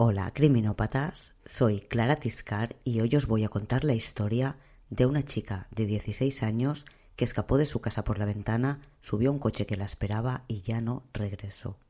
[0.00, 1.34] Hola, criminópatas.
[1.44, 4.54] Soy Clara Tiscar y hoy os voy a contar la historia
[4.90, 6.86] de una chica de 16 años
[7.16, 10.44] que escapó de su casa por la ventana, subió a un coche que la esperaba
[10.46, 11.80] y ya no regresó.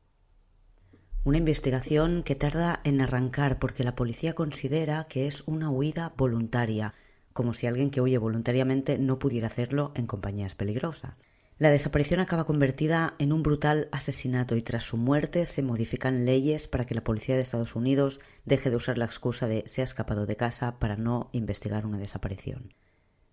[1.23, 6.95] Una investigación que tarda en arrancar porque la policía considera que es una huida voluntaria,
[7.33, 11.27] como si alguien que huye voluntariamente no pudiera hacerlo en compañías peligrosas.
[11.59, 16.69] La desaparición acaba convertida en un brutal asesinato y tras su muerte se modifican leyes
[16.69, 19.83] para que la policía de Estados Unidos deje de usar la excusa de se ha
[19.83, 22.73] escapado de casa para no investigar una desaparición.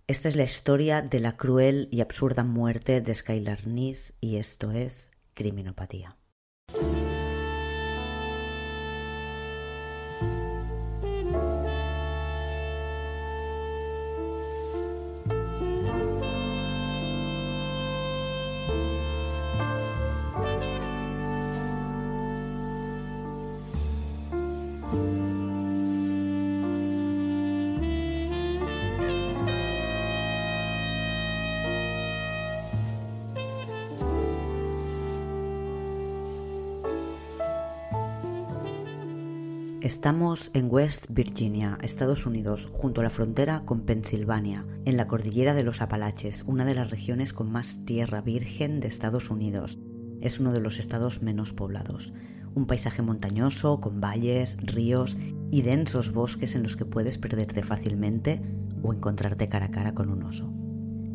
[0.08, 4.72] Esta es la historia de la cruel y absurda muerte de Skylar Nis y esto
[4.72, 6.16] es Criminopatía.
[39.96, 45.54] Estamos en West Virginia, Estados Unidos, junto a la frontera con Pensilvania, en la cordillera
[45.54, 49.78] de los Apalaches, una de las regiones con más tierra virgen de Estados Unidos.
[50.20, 52.12] Es uno de los estados menos poblados.
[52.54, 55.16] Un paisaje montañoso, con valles, ríos
[55.50, 58.42] y densos bosques en los que puedes perderte fácilmente
[58.82, 60.52] o encontrarte cara a cara con un oso.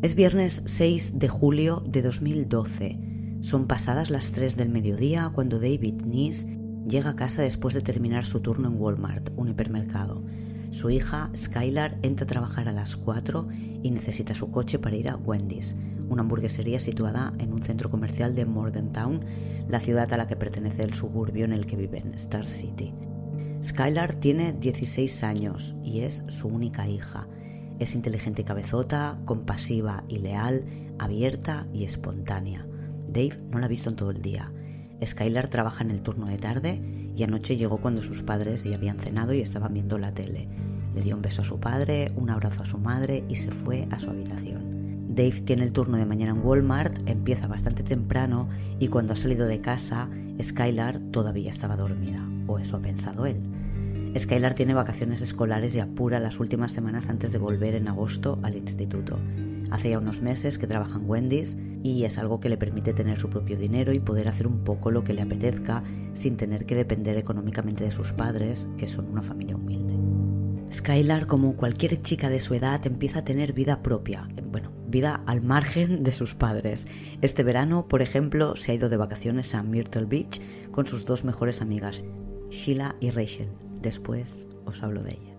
[0.02, 3.38] Es viernes 6 de julio de 2012.
[3.42, 6.48] Son pasadas las 3 del mediodía cuando David Nees
[6.86, 10.22] Llega a casa después de terminar su turno en Walmart, un hipermercado.
[10.70, 13.48] Su hija, Skylar, entra a trabajar a las 4
[13.82, 15.76] y necesita su coche para ir a Wendy's,
[16.08, 19.24] una hamburguesería situada en un centro comercial de Morgantown,
[19.68, 22.92] la ciudad a la que pertenece el suburbio en el que viven, Star City.
[23.62, 27.28] Skylar tiene 16 años y es su única hija.
[27.78, 30.64] Es inteligente y cabezota, compasiva y leal,
[30.98, 32.66] abierta y espontánea.
[33.06, 34.52] Dave no la ha visto en todo el día
[35.04, 36.80] Skylar trabaja en el turno de tarde
[37.16, 40.48] y anoche llegó cuando sus padres ya habían cenado y estaban viendo la tele.
[40.94, 43.86] Le dio un beso a su padre, un abrazo a su madre y se fue
[43.90, 45.14] a su habitación.
[45.14, 48.48] Dave tiene el turno de mañana en Walmart, empieza bastante temprano
[48.78, 50.08] y cuando ha salido de casa,
[50.42, 53.42] Skylar todavía estaba dormida, o eso ha pensado él.
[54.16, 58.56] Skylar tiene vacaciones escolares y apura las últimas semanas antes de volver en agosto al
[58.56, 59.18] instituto.
[59.72, 63.18] Hace ya unos meses que trabaja en Wendy's y es algo que le permite tener
[63.18, 66.74] su propio dinero y poder hacer un poco lo que le apetezca sin tener que
[66.74, 69.96] depender económicamente de sus padres, que son una familia humilde.
[70.70, 75.40] Skylar, como cualquier chica de su edad, empieza a tener vida propia, bueno, vida al
[75.40, 76.86] margen de sus padres.
[77.22, 81.24] Este verano, por ejemplo, se ha ido de vacaciones a Myrtle Beach con sus dos
[81.24, 82.02] mejores amigas,
[82.50, 83.48] Sheila y Rachel.
[83.80, 85.31] Después os hablo de ella.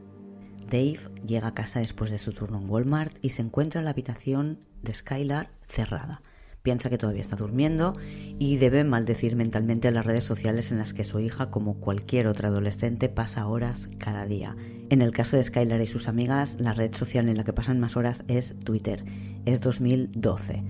[0.73, 3.91] Dave llega a casa después de su turno en Walmart y se encuentra en la
[3.91, 6.23] habitación de Skylar cerrada.
[6.63, 7.93] Piensa que todavía está durmiendo
[8.39, 12.47] y debe maldecir mentalmente las redes sociales en las que su hija, como cualquier otra
[12.47, 14.55] adolescente, pasa horas cada día.
[14.89, 17.79] En el caso de Skylar y sus amigas, la red social en la que pasan
[17.79, 19.05] más horas es Twitter.
[19.45, 20.63] Es 2012.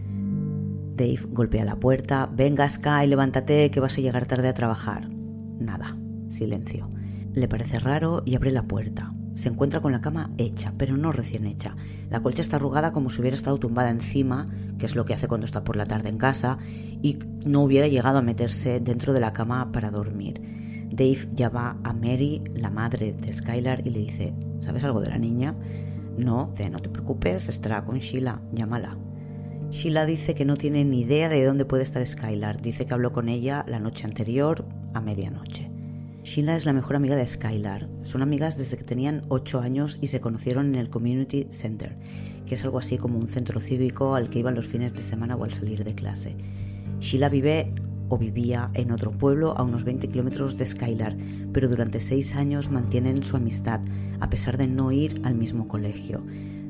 [0.97, 2.25] Dave golpea la puerta.
[2.25, 5.09] Venga, Sky, levántate, que vas a llegar tarde a trabajar.
[5.09, 5.97] Nada.
[6.27, 6.89] Silencio.
[7.31, 9.13] Le parece raro y abre la puerta.
[9.33, 11.75] Se encuentra con la cama hecha, pero no recién hecha.
[12.09, 14.45] La colcha está arrugada como si hubiera estado tumbada encima,
[14.77, 16.57] que es lo que hace cuando está por la tarde en casa,
[17.01, 20.41] y no hubiera llegado a meterse dentro de la cama para dormir.
[20.91, 25.17] Dave llama a Mary, la madre de Skylar, y le dice, ¿sabes algo de la
[25.17, 25.55] niña?
[26.17, 28.97] No, no te preocupes, estará con Sheila, llámala.
[29.71, 32.61] Sheila dice que no tiene ni idea de dónde puede estar Skylar.
[32.61, 35.72] Dice que habló con ella la noche anterior a medianoche.
[36.23, 37.89] Sheila es la mejor amiga de Skylar.
[38.01, 41.97] Son amigas desde que tenían 8 años y se conocieron en el Community Center,
[42.45, 45.35] que es algo así como un centro cívico al que iban los fines de semana
[45.35, 46.37] o al salir de clase.
[47.01, 47.73] Sheila vive
[48.07, 51.17] o vivía en otro pueblo a unos 20 kilómetros de Skylar,
[51.51, 53.81] pero durante 6 años mantienen su amistad,
[54.21, 56.23] a pesar de no ir al mismo colegio.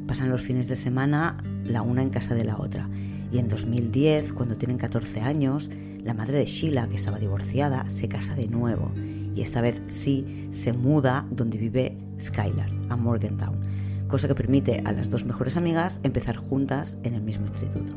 [0.07, 2.89] Pasan los fines de semana la una en casa de la otra.
[3.31, 5.69] Y en 2010, cuando tienen 14 años,
[6.03, 8.91] la madre de Sheila, que estaba divorciada, se casa de nuevo
[9.35, 13.59] y esta vez sí se muda donde vive Skylar, a Morgantown,
[14.07, 17.95] cosa que permite a las dos mejores amigas empezar juntas en el mismo instituto.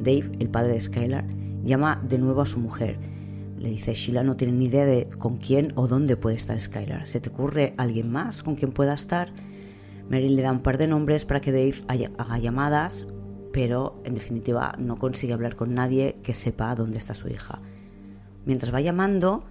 [0.00, 1.24] Dave, el padre de Skylar,
[1.64, 2.98] llama de nuevo a su mujer.
[3.58, 7.06] Le dice, Sheila no tiene ni idea de con quién o dónde puede estar Skylar.
[7.06, 9.32] ¿Se te ocurre alguien más con quien pueda estar?
[10.10, 13.06] Mary le da un par de nombres para que Dave haga llamadas,
[13.52, 17.60] pero en definitiva no consigue hablar con nadie que sepa dónde está su hija.
[18.44, 19.44] Mientras va llamando,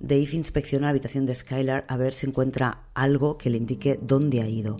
[0.00, 4.40] Dave inspecciona la habitación de Skylar a ver si encuentra algo que le indique dónde
[4.40, 4.78] ha ido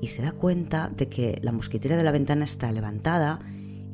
[0.00, 3.40] y se da cuenta de que la mosquitera de la ventana está levantada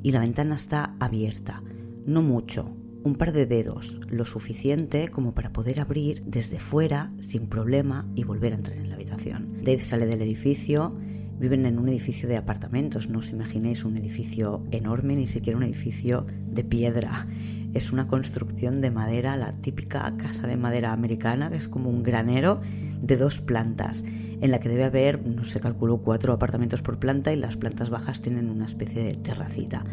[0.04, 1.62] y la ventana está abierta.
[2.06, 2.70] No mucho,
[3.02, 8.22] un par de dedos, lo suficiente como para poder abrir desde fuera sin problema y
[8.22, 9.58] volver a entrar en la habitación.
[9.62, 10.96] Dave sale del edificio,
[11.40, 15.64] viven en un edificio de apartamentos, no os imaginéis un edificio enorme, ni siquiera un
[15.64, 17.26] edificio de piedra
[17.74, 22.02] es una construcción de madera, la típica casa de madera americana, que es como un
[22.02, 22.60] granero
[23.00, 24.04] de dos plantas,
[24.40, 27.90] en la que debe haber, no se calculó, cuatro apartamentos por planta y las plantas
[27.90, 29.84] bajas tienen una especie de terracita.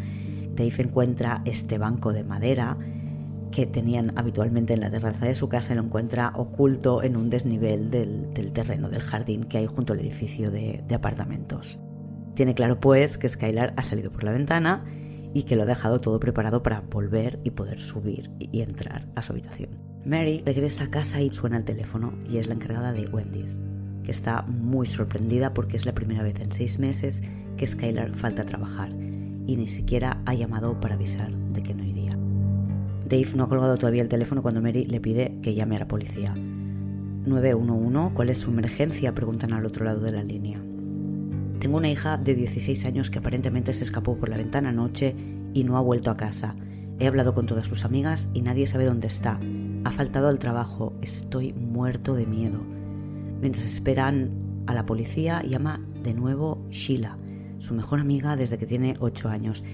[0.54, 2.76] Dave encuentra este banco de madera
[3.50, 7.30] que tenían habitualmente en la terraza de su casa y lo encuentra oculto en un
[7.30, 11.78] desnivel del, terreno, del jardín que hay junto al edificio de, de apartamentos.
[12.34, 14.84] Tiene claro pues que Skylar ha salido por la ventana
[15.34, 19.22] y que lo ha dejado todo preparado para volver y poder subir y entrar a
[19.22, 19.70] su habitación.
[20.04, 23.60] Mary regresa a casa y suena el teléfono y es la encargada de Wendy's,
[24.04, 27.22] que está muy sorprendida porque es la primera vez en seis meses
[27.56, 31.84] que Skylar falta a trabajar y ni siquiera ha llamado para avisar de que no
[31.84, 32.16] iría.
[33.08, 35.88] Dave no ha colgado todavía el teléfono cuando Mary le pide que llame a la
[35.88, 36.34] policía.
[36.34, 39.14] 911, ¿cuál es su emergencia?
[39.14, 40.60] preguntan al otro lado de la línea.
[41.58, 45.16] Tengo una hija de 16 años que aparentemente se escapó por la ventana anoche
[45.54, 46.54] y no ha vuelto a casa.
[46.98, 49.40] He hablado con todas sus amigas y nadie sabe dónde está.
[49.84, 50.94] Ha faltado al trabajo.
[51.00, 52.62] Estoy muerto de miedo.
[53.40, 54.30] Mientras esperan
[54.66, 57.18] a la policía, llama de nuevo Sheila,
[57.58, 59.64] su mejor amiga desde que tiene 8 años,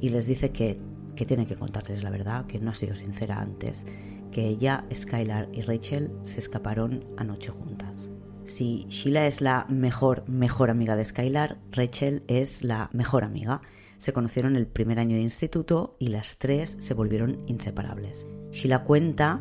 [0.00, 0.80] y les dice que,
[1.16, 3.86] que tiene que contarles la verdad, que no ha sido sincera antes,
[4.30, 8.10] que ella, Skylar y Rachel se escaparon anoche juntas.
[8.44, 13.62] Si Sheila es la mejor, mejor amiga de Skylar, Rachel es la mejor amiga.
[13.98, 18.26] Se conocieron el primer año de instituto y las tres se volvieron inseparables.
[18.50, 19.40] Sheila cuenta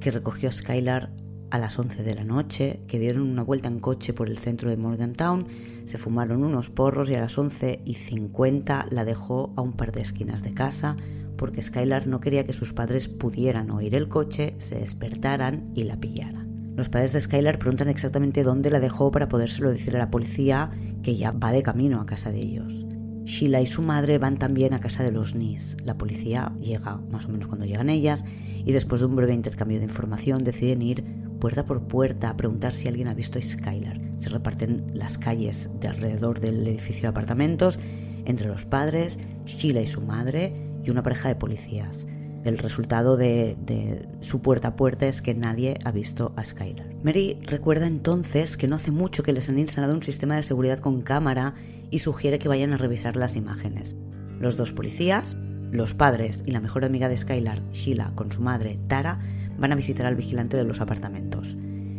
[0.00, 1.12] que recogió a Skylar
[1.50, 4.70] a las 11 de la noche, que dieron una vuelta en coche por el centro
[4.70, 5.46] de Morgantown,
[5.84, 9.92] se fumaron unos porros y a las 11 y 50 la dejó a un par
[9.92, 10.96] de esquinas de casa
[11.36, 15.98] porque Skylar no quería que sus padres pudieran oír el coche, se despertaran y la
[15.98, 16.41] pillaran.
[16.74, 20.70] Los padres de Skylar preguntan exactamente dónde la dejó para podérselo decir a la policía
[21.02, 22.86] que ya va de camino a casa de ellos.
[23.24, 25.76] Sheila y su madre van también a casa de los Nis.
[25.84, 28.24] La policía llega más o menos cuando llegan ellas
[28.64, 31.04] y después de un breve intercambio de información deciden ir
[31.40, 34.00] puerta por puerta a preguntar si alguien ha visto a Skylar.
[34.16, 37.78] Se reparten las calles de alrededor del edificio de apartamentos
[38.24, 40.54] entre los padres, Sheila y su madre
[40.84, 42.06] y una pareja de policías.
[42.44, 46.86] El resultado de, su puerta a puerta es que nadie ha visto a Skylar.
[47.04, 50.80] Mary recuerda entonces que no hace mucho que les han instalado un sistema de seguridad
[50.80, 51.54] con cámara
[51.90, 53.94] y sugiere que vayan a revisar las imágenes.
[54.40, 55.36] Los dos policías,
[55.70, 59.20] los padres y la mejor amiga de Skylar, Sheila, con su madre, Tara,
[59.56, 61.56] van a visitar al vigilante de los apartamentos.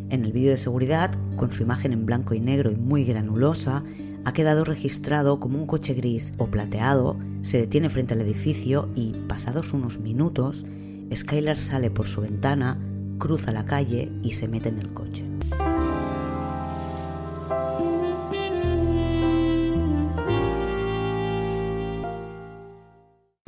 [0.10, 3.84] En el vídeo de seguridad, con su imagen en blanco y negro y muy granulosa,
[4.26, 9.14] ha quedado registrado como un coche gris o plateado, se detiene frente al edificio y,
[9.28, 10.66] pasados unos minutos,
[11.14, 12.80] Skylar sale por su ventana,
[13.20, 15.24] cruza la calle y se mete en el coche.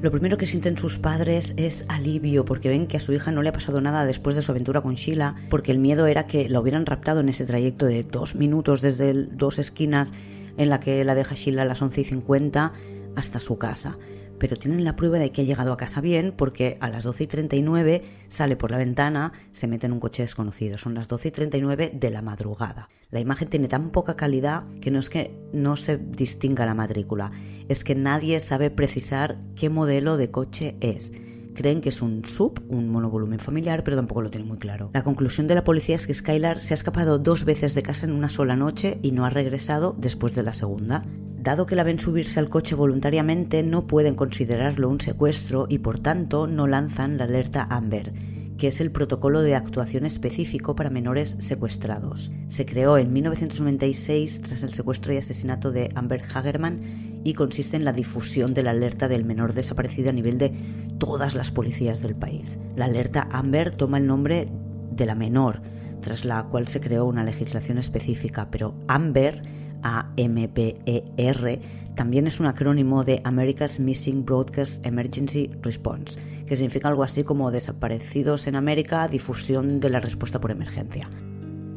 [0.06, 3.42] Lo primero que sienten sus padres es alivio porque ven que a su hija no
[3.42, 6.48] le ha pasado nada después de su aventura con Sheila, porque el miedo era que
[6.48, 10.14] la hubieran raptado en ese trayecto de dos minutos desde dos esquinas
[10.58, 12.74] en la que la deja Sheila a las 11 y 50
[13.16, 13.98] hasta su casa.
[14.38, 17.24] Pero tienen la prueba de que ha llegado a casa bien porque a las 12
[17.24, 20.78] y 39 sale por la ventana, se mete en un coche desconocido.
[20.78, 22.90] Son las 12 y 39 de la madrugada.
[23.12, 27.32] La imagen tiene tan poca calidad que no es que no se distinga la matrícula,
[27.70, 31.14] es que nadie sabe precisar qué modelo de coche es
[31.56, 34.92] creen que es un sub, un monovolumen familiar, pero tampoco lo tienen muy claro.
[34.94, 38.06] La conclusión de la policía es que Skylar se ha escapado dos veces de casa
[38.06, 41.04] en una sola noche y no ha regresado después de la segunda.
[41.40, 46.00] Dado que la ven subirse al coche voluntariamente, no pueden considerarlo un secuestro y por
[46.00, 48.14] tanto no lanzan la alerta Amber
[48.58, 52.32] que es el protocolo de actuación específico para menores secuestrados.
[52.48, 57.84] Se creó en 1996 tras el secuestro y asesinato de Amber Hagerman y consiste en
[57.84, 60.54] la difusión de la alerta del menor desaparecido a nivel de
[61.00, 62.60] todas las policías del país.
[62.76, 64.48] La alerta Amber toma el nombre
[64.92, 65.62] de la menor,
[66.02, 69.42] tras la cual se creó una legislación específica, pero Amber,
[69.82, 71.62] A-M-B-E-R,
[71.96, 77.50] también es un acrónimo de America's Missing Broadcast Emergency Response, que significa algo así como
[77.50, 81.10] desaparecidos en América, difusión de la respuesta por emergencia.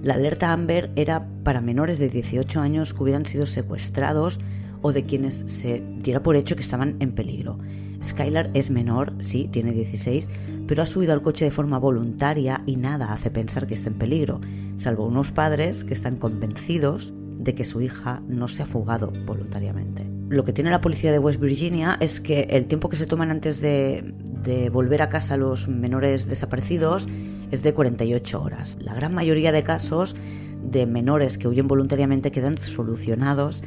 [0.02, 4.40] La alerta Amber era para menores de 18 años que hubieran sido secuestrados
[4.82, 7.58] o de quienes se diera por hecho que estaban en peligro.
[8.02, 10.30] Skylar es menor, sí, tiene 16,
[10.66, 13.99] pero ha subido al coche de forma voluntaria y nada hace pensar que esté en
[13.99, 14.40] peligro,
[14.76, 20.06] salvo unos padres que están convencidos de que su hija no se ha fugado voluntariamente.
[20.28, 23.30] Lo que tiene la policía de West Virginia es que el tiempo que se toman
[23.30, 27.08] antes de, de volver a casa los menores desaparecidos
[27.50, 28.76] es de 48 horas.
[28.80, 30.14] La gran mayoría de casos
[30.62, 33.62] de menores que huyen voluntariamente quedan solucionados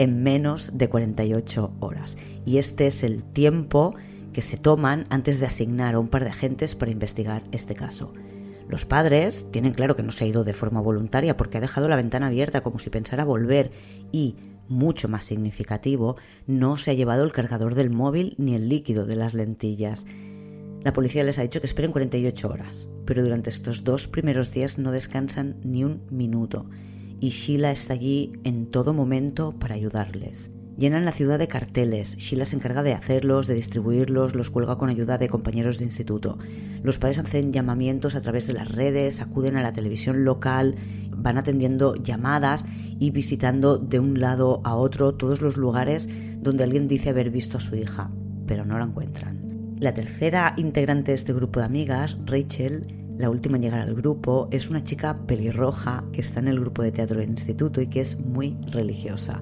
[0.00, 2.16] en menos de 48 horas.
[2.46, 3.94] Y este es el tiempo
[4.32, 8.14] que se toman antes de asignar a un par de agentes para investigar este caso.
[8.66, 11.86] Los padres tienen claro que no se ha ido de forma voluntaria porque ha dejado
[11.86, 13.72] la ventana abierta como si pensara volver
[14.10, 14.36] y,
[14.68, 16.16] mucho más significativo,
[16.46, 20.06] no se ha llevado el cargador del móvil ni el líquido de las lentillas.
[20.82, 24.78] La policía les ha dicho que esperen 48 horas, pero durante estos dos primeros días
[24.78, 26.64] no descansan ni un minuto
[27.20, 30.50] y Sheila está allí en todo momento para ayudarles.
[30.78, 34.88] Llenan la ciudad de carteles, Sheila se encarga de hacerlos, de distribuirlos, los cuelga con
[34.88, 36.38] ayuda de compañeros de instituto.
[36.82, 40.76] Los padres hacen llamamientos a través de las redes, acuden a la televisión local,
[41.14, 42.64] van atendiendo llamadas
[42.98, 46.08] y visitando de un lado a otro todos los lugares
[46.38, 48.10] donde alguien dice haber visto a su hija,
[48.46, 49.76] pero no la encuentran.
[49.78, 54.48] La tercera integrante de este grupo de amigas, Rachel, la última en llegar al grupo,
[54.50, 58.00] es una chica pelirroja que está en el grupo de teatro del instituto y que
[58.00, 59.40] es muy religiosa.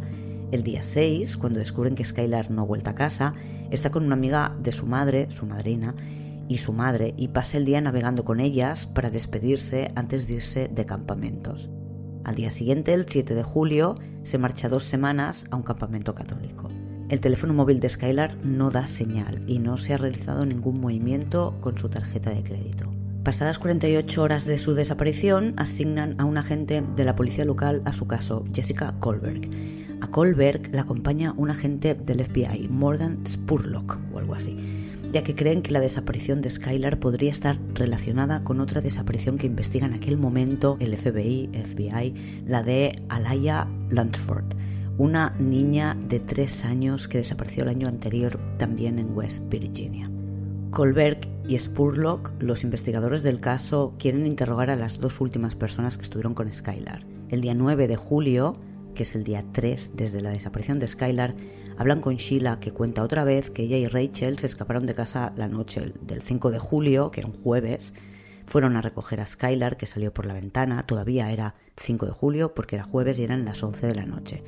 [0.50, 3.34] El día 6, cuando descubren que Skylar no ha vuelto a casa,
[3.70, 5.94] está con una amiga de su madre, su madrina,
[6.48, 10.68] y su madre, y pasa el día navegando con ellas para despedirse antes de irse
[10.68, 11.70] de campamentos.
[12.24, 16.68] Al día siguiente, el 7 de julio, se marcha dos semanas a un campamento católico.
[17.08, 21.56] El teléfono móvil de Skylar no da señal y no se ha realizado ningún movimiento
[21.60, 22.97] con su tarjeta de crédito.
[23.24, 27.92] Pasadas 48 horas de su desaparición, asignan a un agente de la policía local a
[27.92, 29.50] su caso, Jessica Colberg.
[30.00, 34.56] A Colberg la acompaña un agente del FBI, Morgan Spurlock o algo así,
[35.12, 39.46] ya que creen que la desaparición de Skylar podría estar relacionada con otra desaparición que
[39.46, 44.54] investiga en aquel momento el FBI, FBI la de Alaya Lunsford,
[44.96, 50.10] una niña de 3 años que desapareció el año anterior también en West Virginia.
[50.70, 56.02] Colberg y Spurlock, los investigadores del caso, quieren interrogar a las dos últimas personas que
[56.02, 57.06] estuvieron con Skylar.
[57.30, 58.60] El día 9 de julio,
[58.94, 61.34] que es el día 3 desde la desaparición de Skylar,
[61.78, 65.32] hablan con Sheila que cuenta otra vez que ella y Rachel se escaparon de casa
[65.36, 67.94] la noche del 5 de julio, que era un jueves,
[68.46, 72.54] fueron a recoger a Skylar que salió por la ventana, todavía era 5 de julio
[72.54, 74.42] porque era jueves y eran las 11 de la noche.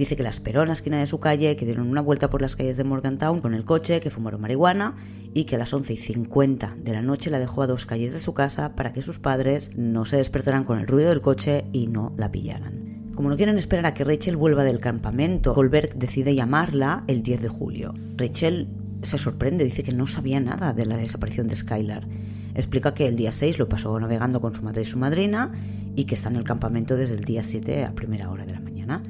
[0.00, 2.40] Dice que la esperó en la esquina de su calle, que dieron una vuelta por
[2.40, 4.96] las calles de Morgantown con el coche, que fumaron marihuana
[5.34, 8.10] y que a las 11 y 50 de la noche la dejó a dos calles
[8.14, 11.66] de su casa para que sus padres no se despertaran con el ruido del coche
[11.74, 13.10] y no la pillaran.
[13.14, 17.42] Como no quieren esperar a que Rachel vuelva del campamento, Goldberg decide llamarla el 10
[17.42, 17.94] de julio.
[18.16, 18.68] Rachel
[19.02, 22.08] se sorprende, dice que no sabía nada de la desaparición de Skylar.
[22.54, 25.52] Explica que el día 6 lo pasó navegando con su madre y su madrina
[25.94, 28.60] y que está en el campamento desde el día 7 a primera hora de la
[28.60, 29.02] mañana.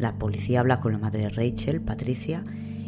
[0.00, 2.42] La policía habla con la madre de Rachel, Patricia,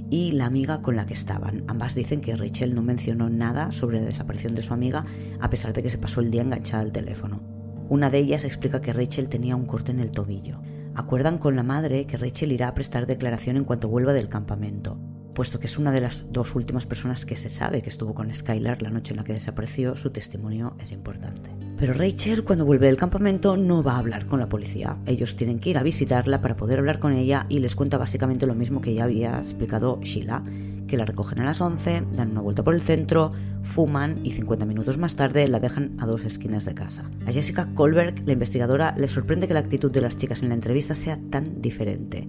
[0.08, 1.62] y la amiga con la que estaban.
[1.68, 5.04] Ambas dicen que Rachel no mencionó nada sobre la desaparición de su amiga
[5.38, 7.42] a pesar de que se pasó el día enganchada al teléfono.
[7.90, 10.62] Una de ellas explica que Rachel tenía un corte en el tobillo.
[10.94, 14.98] Acuerdan con la madre que Rachel irá a prestar declaración en cuanto vuelva del campamento.
[15.34, 18.32] Puesto que es una de las dos últimas personas que se sabe que estuvo con
[18.32, 21.50] Skylar la noche en la que desapareció, su testimonio es importante.
[21.82, 24.98] Pero Rachel, cuando vuelve del campamento, no va a hablar con la policía.
[25.04, 28.46] Ellos tienen que ir a visitarla para poder hablar con ella y les cuenta básicamente
[28.46, 30.44] lo mismo que ya había explicado Sheila,
[30.86, 34.64] que la recogen a las 11, dan una vuelta por el centro, fuman y 50
[34.64, 37.10] minutos más tarde la dejan a dos esquinas de casa.
[37.26, 40.54] A Jessica Colberg, la investigadora, le sorprende que la actitud de las chicas en la
[40.54, 42.28] entrevista sea tan diferente.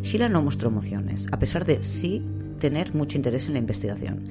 [0.00, 2.24] Sheila no mostró emociones, a pesar de sí
[2.58, 4.24] tener mucho interés en la investigación.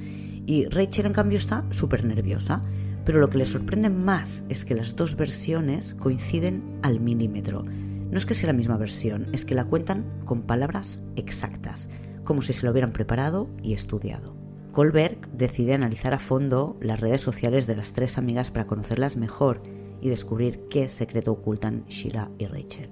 [0.48, 2.64] Y Rachel, en cambio, está súper nerviosa
[3.06, 7.64] pero lo que le sorprende más es que las dos versiones coinciden al milímetro.
[7.64, 11.90] No es que sea la misma versión, es que la cuentan con palabras exactas,
[12.24, 14.36] como si se lo hubieran preparado y estudiado.
[14.72, 19.62] Colberg decide analizar a fondo las redes sociales de las tres amigas para conocerlas mejor
[20.02, 22.90] y descubrir qué secreto ocultan Sheila y Rachel.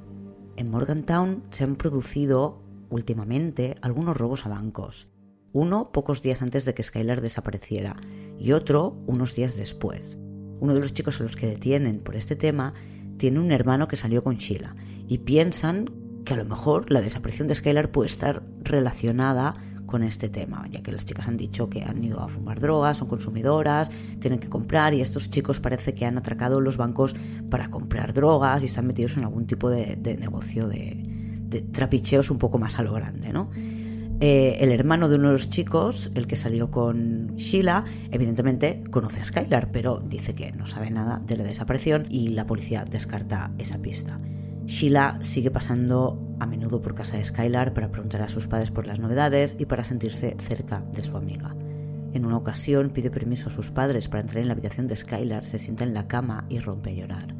[0.57, 5.09] En Morgantown se han producido últimamente algunos robos a bancos,
[5.53, 7.97] uno pocos días antes de que Skylar desapareciera
[8.39, 10.17] y otro unos días después.
[10.59, 12.73] Uno de los chicos a los que detienen por este tema
[13.17, 14.75] tiene un hermano que salió con Sheila
[15.07, 15.89] y piensan
[16.25, 19.55] que a lo mejor la desaparición de Skylar puede estar relacionada
[19.91, 22.97] con este tema, ya que las chicas han dicho que han ido a fumar drogas,
[22.97, 27.13] son consumidoras, tienen que comprar y estos chicos parece que han atracado los bancos
[27.49, 31.05] para comprar drogas y están metidos en algún tipo de, negocio de,
[31.73, 33.51] trapicheos un poco más a lo grande, ¿no?
[34.23, 39.19] Eh, el hermano de uno de los chicos, el que salió con Sheila, evidentemente conoce
[39.19, 43.51] a Skylar, pero dice que no sabe nada de la desaparición y la policía descarta
[43.57, 44.19] esa pista.
[44.67, 48.85] Sheila sigue pasando a menudo por casa de Skylar para preguntar a sus padres por
[48.85, 51.55] las novedades y para sentirse cerca de su amiga.
[52.13, 55.45] En una ocasión pide permiso a sus padres para entrar en la habitación de Skylar,
[55.45, 57.33] se sienta en la cama y rompe a llorar.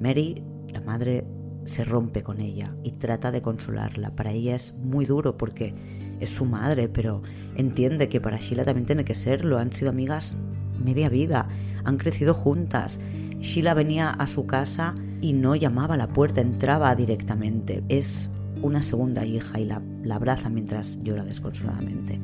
[0.00, 1.26] Mary, la madre,
[1.64, 4.16] se rompe con ella y trata de consolarla.
[4.16, 5.74] Para ella es muy duro porque
[6.20, 7.22] es su madre, pero
[7.56, 9.58] entiende que para Sheila también tiene que serlo.
[9.58, 10.36] Han sido amigas
[10.82, 11.48] media vida,
[11.84, 13.00] han crecido juntas.
[13.40, 17.82] Sheila venía a su casa y no llamaba a la puerta, entraba directamente.
[17.88, 18.30] Es
[18.62, 22.20] una segunda hija y la, la abraza mientras llora desconsoladamente.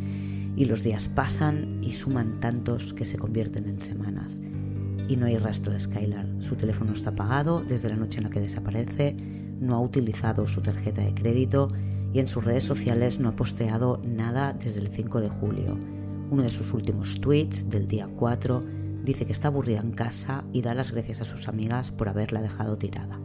[0.57, 4.41] Y los días pasan y suman tantos que se convierten en semanas.
[5.09, 6.27] Y no hay rastro de Skylar.
[6.39, 9.17] Su teléfono está apagado desde la noche en la que desaparece,
[9.61, 11.71] no ha utilizado su tarjeta de crédito
[12.12, 15.79] y en sus redes sociales no ha posteado nada desde el 5 de julio.
[16.31, 18.64] Uno de sus últimos tweets del día 4
[19.05, 22.43] dice que está aburrida en casa y da las gracias a sus amigas por haberla
[22.43, 23.21] dejado tirada.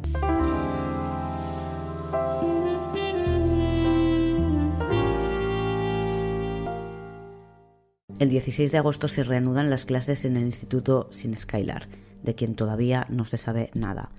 [8.18, 11.89] El 16 de agosto se reanudan las clases en el instituto sin Skylar,
[12.24, 14.12] de quien todavía no se sabe nada.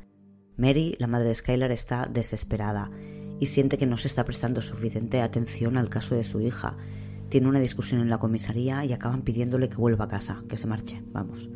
[0.59, 2.91] Mary, la madre de Skylar, está desesperada
[3.39, 6.77] y siente que no se está prestando suficiente atención al caso de su hija.
[7.29, 10.67] Tiene una discusión en la comisaría y acaban pidiéndole que vuelva a casa, que se
[10.67, 11.49] marche, vamos.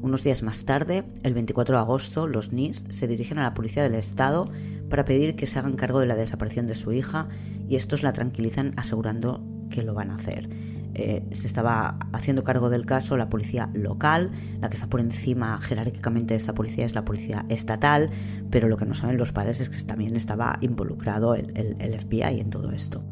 [0.00, 3.84] Unos días más tarde, el 24 de agosto, los NIST se dirigen a la policía
[3.84, 4.50] del estado
[4.90, 7.28] para pedir que se hagan cargo de la desaparición de su hija
[7.68, 10.48] y estos la tranquilizan asegurando que lo van a hacer.
[10.94, 14.30] Eh, se estaba haciendo cargo del caso la policía local,
[14.60, 18.10] la que está por encima jerárquicamente de esta policía es la policía estatal,
[18.50, 22.40] pero lo que no saben los padres es que también estaba involucrado el, el FBI
[22.40, 23.02] en todo esto.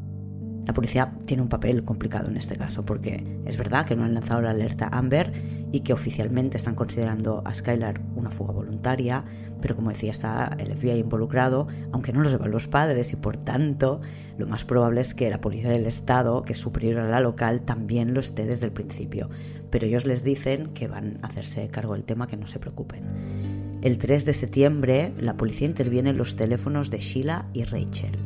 [0.66, 4.14] La policía tiene un papel complicado en este caso porque es verdad que no han
[4.14, 5.32] lanzado la alerta Amber
[5.73, 9.25] y que oficialmente están considerando a Skylar una fuga voluntaria,
[9.61, 13.37] pero como decía está el FBI involucrado, aunque no lo sepan los padres y por
[13.37, 14.00] tanto
[14.39, 17.63] lo más probable es que la policía del estado, que es superior a la local,
[17.63, 19.28] también lo esté desde el principio,
[19.71, 23.78] pero ellos les dicen que van a hacerse cargo del tema, que no se preocupen.
[23.83, 28.19] El 3 de septiembre la policía interviene en los teléfonos de Sheila y Rachel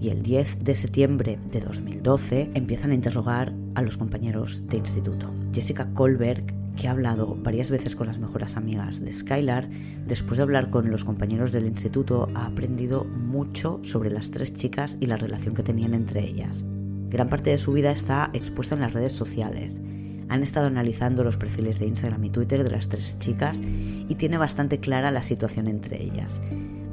[0.00, 5.32] y el 10 de septiembre de 2012 empiezan a interrogar a los compañeros de instituto.
[5.52, 6.44] Jessica Kolberg,
[6.76, 9.68] que ha hablado varias veces con las mejores amigas de Skylar,
[10.06, 14.96] después de hablar con los compañeros del instituto, ha aprendido mucho sobre las tres chicas
[15.00, 16.64] y la relación que tenían entre ellas.
[17.08, 19.80] Gran parte de su vida está expuesta en las redes sociales.
[20.28, 24.38] Han estado analizando los perfiles de Instagram y Twitter de las tres chicas y tiene
[24.38, 26.42] bastante clara la situación entre ellas.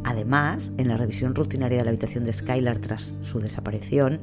[0.04, 4.20] Además, en la revisión rutinaria de la habitación de Skylar tras su desaparición,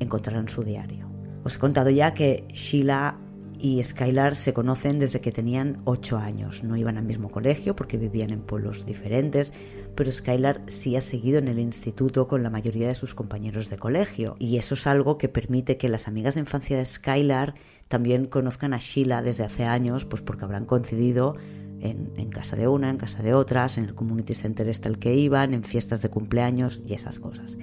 [0.00, 1.08] encontraron su diario.
[1.44, 3.18] Os he contado ya que Sheila
[3.58, 6.64] y Skylar se conocen desde que tenían 8 años.
[6.64, 9.54] No iban al mismo colegio porque vivían en pueblos diferentes,
[9.94, 13.76] pero Skylar sí ha seguido en el instituto con la mayoría de sus compañeros de
[13.76, 14.36] colegio.
[14.38, 17.54] Y eso es algo que permite que las amigas de infancia de Skylar
[17.88, 21.36] también conozcan a Sheila desde hace años, pues porque habrán coincidido
[21.80, 25.14] en, casa de una, en casa de otras, en el community center este al que
[25.14, 27.58] iban, en fiestas de cumpleaños y esas cosas.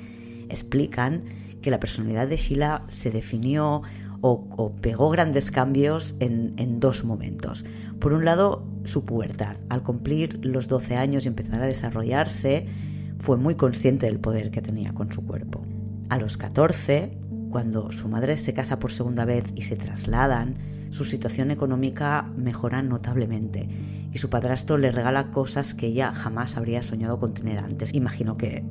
[0.50, 1.24] Explican
[1.62, 3.82] que la personalidad de Sheila se definió
[4.22, 7.66] o, pegó grandes cambios en, en, dos momentos.
[8.00, 9.58] Por un lado, su pubertad.
[9.70, 12.68] Al cumplir los 12 años y empezar a desarrollarse,
[13.20, 15.64] fue muy consciente del poder que tenía con su cuerpo.
[16.10, 17.18] A los 14,
[17.52, 20.56] cuando su madre se casa por segunda vez y se trasladan,
[20.90, 23.70] su situación económica mejora notablemente
[24.12, 27.94] y su padrastro le regala cosas que ella jamás habría soñado con tener antes.
[27.94, 28.64] Imagino que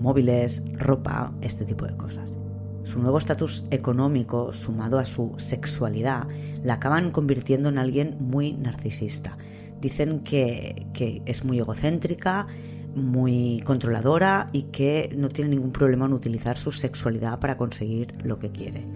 [0.00, 2.38] móviles, ropa, este tipo de cosas.
[2.86, 6.28] Su nuevo estatus económico, sumado a su sexualidad,
[6.62, 9.36] la acaban convirtiendo en alguien muy narcisista.
[9.80, 10.86] Dicen que,
[11.26, 12.46] es muy egocéntrica,
[12.94, 18.38] muy controladora y que no tiene ningún problema en utilizar su sexualidad para conseguir lo
[18.38, 18.86] que quiere.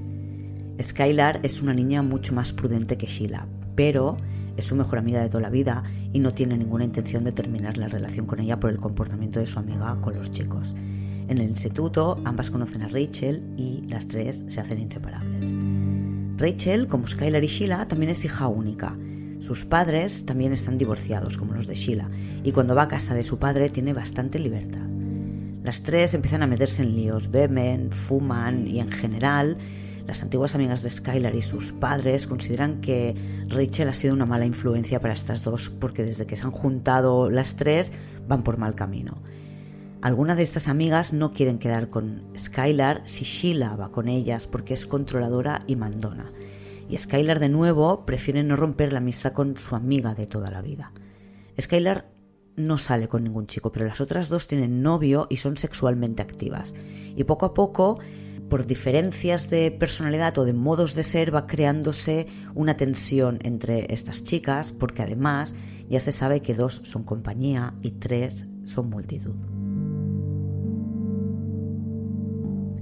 [0.80, 4.18] Skylar es una niña mucho más prudente que Sheila, pero
[4.56, 7.76] es su mejor amiga de toda la vida y no tiene ninguna intención de terminar
[7.76, 10.76] la relación con ella por el comportamiento de su amiga con los chicos.
[11.30, 15.54] En el instituto ambas conocen a Rachel y las tres se hacen inseparables.
[16.36, 18.98] Rachel, como Skylar y Sheila, también es hija única.
[19.38, 22.10] Sus padres también están divorciados, como los de Sheila,
[22.42, 24.84] y cuando va a casa de su padre tiene bastante libertad.
[25.62, 29.56] Las tres empiezan a meterse en líos, beben, fuman y en general
[30.08, 33.14] las antiguas amigas de Skylar y sus padres consideran que
[33.46, 37.30] Rachel ha sido una mala influencia para estas dos porque desde que se han juntado
[37.30, 37.92] las tres
[38.26, 39.22] van por mal camino.
[40.02, 44.72] Algunas de estas amigas no quieren quedar con Skylar si Sheila va con ellas porque
[44.72, 46.32] es controladora y mandona.
[46.88, 50.62] Y Skylar de nuevo prefiere no romper la amistad con su amiga de toda la
[50.62, 50.92] vida.
[51.60, 52.10] Skylar
[52.56, 56.74] no sale con ningún chico, pero las otras dos tienen novio y son sexualmente activas.
[57.14, 57.98] Y poco a poco,
[58.48, 64.24] por diferencias de personalidad o de modos de ser, va creándose una tensión entre estas
[64.24, 65.54] chicas, porque además
[65.90, 69.49] ya se sabe que dos son compañía y tres son multitud.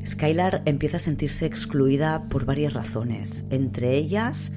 [0.07, 4.53] Skylar empieza a sentirse excluida por varias razones, entre ellas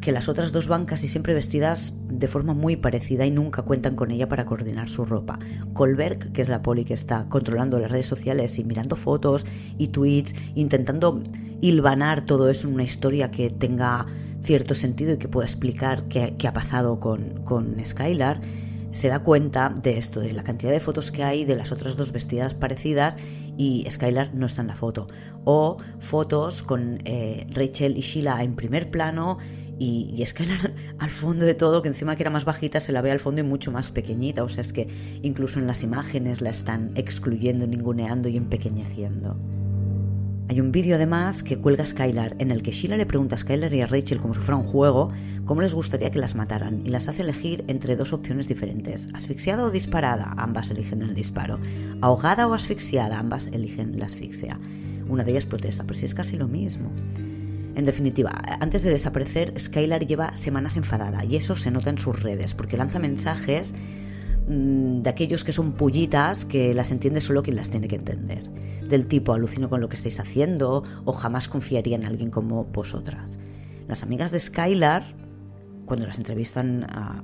[0.00, 3.96] que las otras dos van casi siempre vestidas de forma muy parecida y nunca cuentan
[3.96, 5.38] con ella para coordinar su ropa.
[5.72, 9.46] Colberg, que es la poli que está controlando las redes sociales y mirando fotos
[9.78, 11.22] y tweets, intentando
[11.60, 14.06] hilvanar todo eso en una historia que tenga
[14.42, 18.40] cierto sentido y que pueda explicar qué, ha pasado con, con Skylar,
[18.92, 21.96] se da cuenta de esto, de la cantidad de fotos que hay de las otras
[21.96, 23.18] dos vestidas parecidas
[23.58, 25.08] y Skylar no está en la foto.
[25.44, 29.38] O fotos con eh, Rachel y Sheila en primer plano
[29.78, 33.02] y, y, Skylar al fondo de todo, que encima que era más bajita, se la
[33.02, 34.44] ve al fondo y mucho más pequeñita.
[34.44, 34.88] O sea, es que
[35.22, 39.36] incluso en las imágenes la están excluyendo, ninguneando y empequeñeciendo.
[40.50, 43.74] Hay un vídeo además que cuelga Skylar en el que Sheila le pregunta a Skylar
[43.74, 45.12] y a Rachel como si fuera un juego
[45.44, 49.64] cómo les gustaría que las mataran y las hace elegir entre dos opciones diferentes, asfixiada
[49.64, 51.58] o disparada, ambas eligen el disparo,
[52.00, 54.58] ahogada o asfixiada, ambas eligen la asfixia.
[55.06, 56.90] Una de ellas protesta, pero si es casi lo mismo.
[57.74, 62.22] En definitiva, antes de desaparecer, Skylar lleva semanas enfadada y eso se nota en sus
[62.22, 63.74] redes porque lanza mensajes
[64.48, 68.48] de aquellos que son pullitas que las entiende solo quien las tiene que entender
[68.88, 73.38] del tipo alucino con lo que estáis haciendo o jamás confiaría en alguien como vosotras.
[73.86, 75.14] Las amigas de Skylar,
[75.84, 77.22] cuando las entrevistan a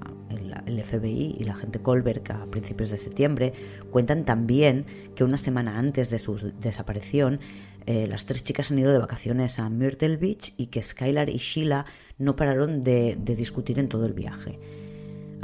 [0.67, 3.53] el FBI y la gente Colbert a principios de septiembre,
[3.91, 4.85] cuentan también
[5.15, 7.41] que una semana antes de su desaparición,
[7.87, 11.39] eh, las tres chicas han ido de vacaciones a Myrtle Beach y que Skylar y
[11.39, 11.87] Sheila
[12.19, 14.59] no pararon de, de discutir en todo el viaje.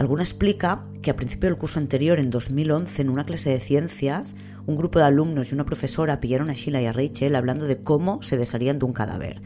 [0.00, 4.34] Alguna explica que a principio del curso anterior, en 2011, en una clase de ciencias,
[4.64, 7.82] un grupo de alumnos y una profesora pillaron a Sheila y a Rachel hablando de
[7.82, 9.42] cómo se desharían de un cadáver.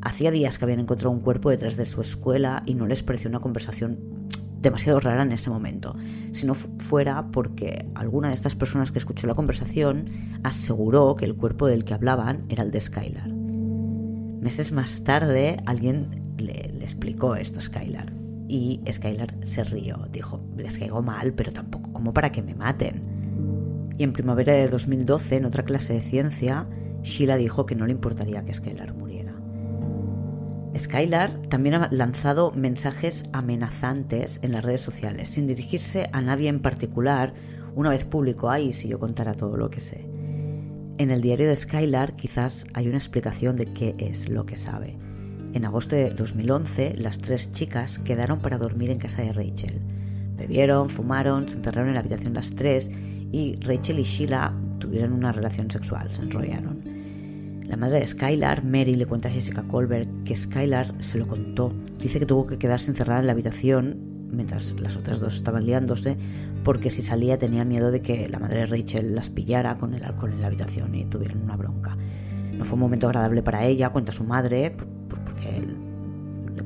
[0.00, 3.28] Hacía días que habían encontrado un cuerpo detrás de su escuela y no les pareció
[3.28, 3.98] una conversación
[4.60, 5.96] demasiado rara en ese momento,
[6.30, 10.04] si no fuera porque alguna de estas personas que escuchó la conversación
[10.44, 13.28] aseguró que el cuerpo del que hablaban era el de Skylar.
[13.28, 18.19] Meses más tarde alguien le, le explicó esto a Skylar
[18.50, 23.20] y Skylar se rió, dijo, les caigo mal, pero tampoco como para que me maten
[24.00, 26.66] y en primavera de 2012, en otra clase de ciencia,
[27.02, 29.34] Sheila dijo que no le importaría que Skylar muriera.
[30.74, 36.60] Skylar también ha lanzado mensajes amenazantes en las redes sociales, sin dirigirse a nadie en
[36.60, 37.34] particular,
[37.74, 40.08] una vez publicó ahí si yo contara todo lo que sé.
[40.96, 44.96] En el diario de Skylar quizás hay una explicación de qué es lo que sabe.
[45.52, 49.80] En agosto de 2011, las tres chicas quedaron para dormir en casa de Rachel.
[50.36, 52.90] Bebieron, fumaron, se encerraron en la habitación las tres
[53.32, 56.82] y Rachel y Sheila tuvieron una relación sexual, se enrollaron.
[57.66, 61.72] La madre de Skylar, Mary, le cuenta a Jessica Colbert que Skylar se lo contó.
[61.98, 66.16] Dice que tuvo que quedarse encerrada en la habitación mientras las otras dos estaban liándose
[66.62, 70.04] porque si salía tenía miedo de que la madre de Rachel las pillara con el
[70.04, 71.96] alcohol en la habitación y tuvieran una bronca.
[72.52, 74.76] No fue un momento agradable para ella, cuenta su madre,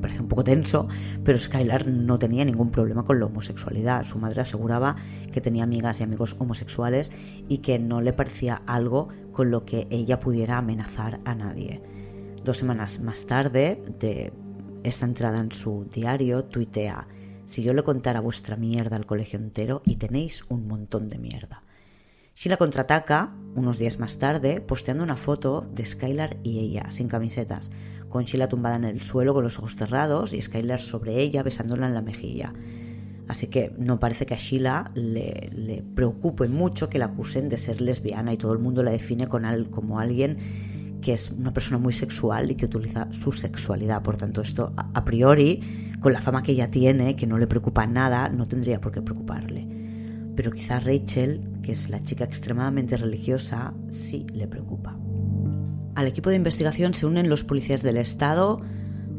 [0.04, 0.86] parece un poco tenso,
[1.24, 4.04] pero Skylar no tenía ningún problema con la homosexualidad.
[4.04, 4.96] Su madre aseguraba
[5.32, 7.10] que tenía amigas y amigos homosexuales
[7.48, 11.80] y que no le parecía algo con lo que ella pudiera amenazar a nadie.
[12.44, 14.34] Dos semanas más tarde de
[14.82, 17.08] esta entrada en su diario, tuitea,
[17.46, 21.63] si yo le contara vuestra mierda al colegio entero y tenéis un montón de mierda.
[22.34, 27.70] Sheila contraataca unos días más tarde posteando una foto de Skylar y ella sin camisetas,
[28.08, 31.86] con Sheila tumbada en el suelo con los ojos cerrados y Skylar sobre ella besándola
[31.86, 32.52] en la mejilla.
[33.28, 37.80] Así que no parece que a Sheila le, preocupe mucho que la acusen de ser
[37.80, 41.92] lesbiana y todo el mundo la define con como alguien que es una persona muy
[41.92, 44.02] sexual y que utiliza su sexualidad.
[44.02, 47.86] Por tanto, esto a priori, con la fama que ella tiene, que no le preocupa
[47.86, 49.73] nada, no tendría por qué preocuparle.
[50.36, 54.98] Pero quizás Rachel, que es la chica extremadamente religiosa, sí le preocupa.
[55.94, 58.60] Al equipo de investigación se unen los policías del Estado,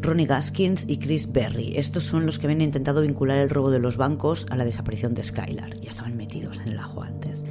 [0.01, 1.77] Ronnie Gaskins y Chris Berry.
[1.77, 5.13] Estos son los que habían intentado vincular el robo de los bancos a la desaparición
[5.13, 5.73] de Skylar.
[5.75, 7.45] Ya estaban metidos en el ajo antes.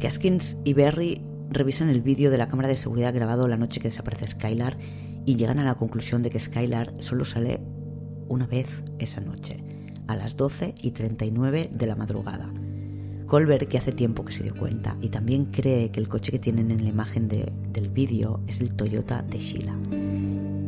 [0.00, 3.88] Gaskins y Berry revisan el vídeo de la cámara de seguridad grabado la noche que
[3.88, 4.78] desaparece Skylar
[5.26, 7.60] y llegan a la conclusión de que Skylar solo sale
[8.28, 8.66] una vez
[8.98, 9.62] esa noche,
[10.06, 12.52] a las 12 y 39 de la madrugada.
[13.32, 16.38] Colbert que hace tiempo que se dio cuenta y también cree que el coche que
[16.38, 19.74] tienen en la imagen del vídeo es el Toyota de Sheila.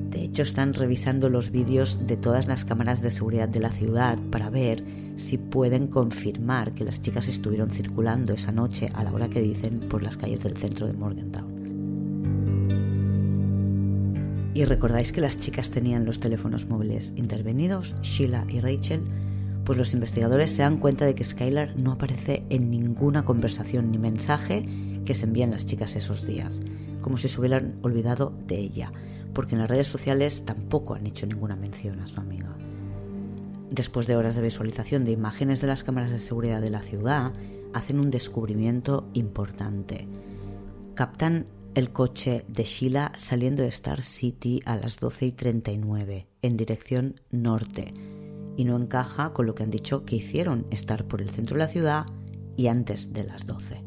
[0.09, 4.19] De hecho, están revisando los vídeos de todas las cámaras de seguridad de la ciudad
[4.31, 4.83] para ver
[5.17, 9.81] si pueden confirmar que las chicas estuvieron circulando esa noche a la hora que dicen
[9.81, 11.53] por las calles del centro de Morgantown.
[14.55, 19.03] Y recordáis que las chicas tenían los teléfonos móviles intervenidos, Sheila y Rachel,
[19.65, 23.99] pues los investigadores se dan cuenta de que Skylar no aparece en ninguna conversación ni
[23.99, 24.67] mensaje
[25.05, 26.61] que se envían las chicas esos días,
[27.01, 28.93] como si se hubieran olvidado de ella,
[29.33, 32.57] porque en las redes sociales tampoco han hecho ninguna mención a su amiga.
[33.71, 37.33] Después de horas de visualización de imágenes de las cámaras de seguridad de la ciudad,
[37.73, 40.07] hacen un descubrimiento importante.
[40.95, 46.57] Captan el coche de Sheila saliendo de Star City a las 12 y 39 en
[46.57, 47.95] dirección norte
[48.57, 51.65] y no encaja con lo que han dicho que hicieron estar por el centro de
[51.65, 52.07] la ciudad
[52.57, 53.83] y antes de las 12.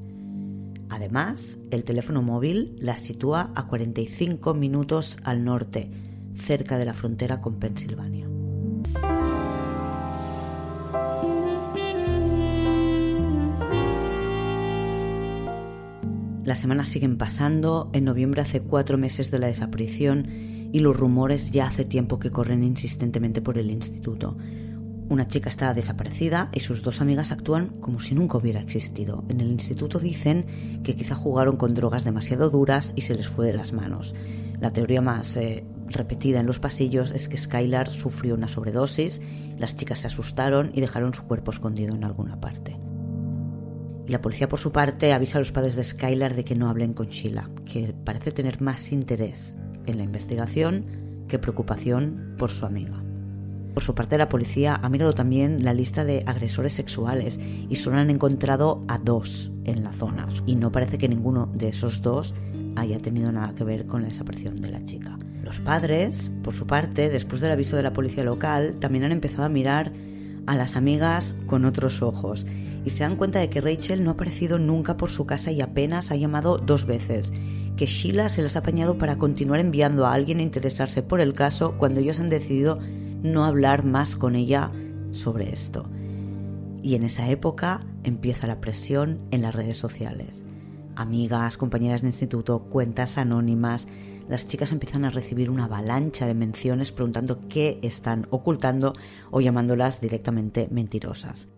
[0.90, 5.92] Además, el teléfono móvil la sitúa a 45 minutos al norte,
[6.36, 8.28] cerca de la frontera con Pensilvania.
[16.48, 21.52] Las semanas siguen pasando, en noviembre hace cuatro meses de la desaparición y los rumores
[21.52, 24.38] ya hace tiempo que corren insistentemente por el instituto.
[25.10, 29.24] Una chica está desaparecida y sus dos amigas actúan como si nunca hubiera existido.
[29.30, 33.48] En el instituto dicen que quizá jugaron con drogas demasiado duras y se les fue
[33.48, 34.16] de las manos.
[34.60, 39.22] La teoría más eh, repetida en los pasillos es que Skylar sufrió una sobredosis,
[39.58, 42.78] las chicas se asustaron y dejaron su cuerpo escondido en alguna parte.
[44.06, 46.70] Y la policía, por su parte, avisa a los padres de Skylar de que no
[46.70, 50.86] hablen con Sheila, que parece tener más interés en la investigación
[51.28, 53.04] que preocupación por su amiga.
[53.74, 57.98] Por su parte, la policía ha mirado también la lista de agresores sexuales y solo
[57.98, 60.28] han encontrado a dos en la zona.
[60.48, 62.34] Y no parece que ninguno de esos dos
[62.76, 65.20] haya tenido nada que ver con la desaparición de la chica.
[65.44, 69.44] Los padres, por su parte, después del aviso de la policía local, también han empezado
[69.44, 69.94] a mirar
[70.48, 72.48] a las amigas con otros ojos
[72.84, 75.62] y se dan cuenta de que Rachel no ha aparecido nunca por su casa y
[75.62, 77.32] apenas ha llamado dos veces
[77.78, 81.34] que Sheila se las ha apañado para continuar enviando a alguien a interesarse por el
[81.34, 82.80] caso cuando ellos han decidido
[83.24, 84.72] no hablar más con ella
[85.12, 85.90] sobre esto.
[86.82, 90.46] Y en esa época empieza la presión en las redes sociales.
[90.96, 93.88] Amigas, compañeras de instituto, cuentas anónimas,
[94.28, 98.94] las chicas empiezan a recibir una avalancha de menciones preguntando qué están ocultando
[99.32, 101.50] o llamándolas directamente mentirosas.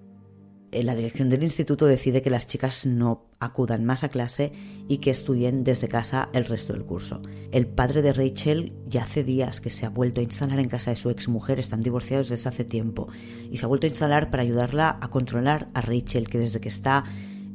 [0.71, 4.51] Eh, la dirección del instituto decide que las chicas no acudan más a clase
[4.87, 7.21] y que estudien desde casa el resto del curso.
[7.51, 10.91] El padre de Rachel ya hace días que se ha vuelto a instalar en casa
[10.91, 13.07] de su exmujer, están divorciados desde hace tiempo,
[13.49, 16.69] y se ha vuelto a instalar para ayudarla a controlar a Rachel, que desde que
[16.69, 17.03] está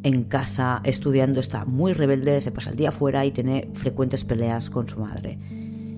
[0.02, 4.70] en casa estudiando está muy rebelde, se pasa el día fuera y tiene frecuentes peleas
[4.70, 5.38] con su madre.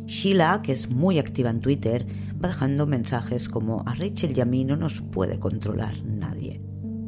[0.06, 2.06] Sheila, que es muy activa en Twitter,
[2.42, 6.65] va dejando mensajes como a Rachel y a mí no nos puede controlar nadie.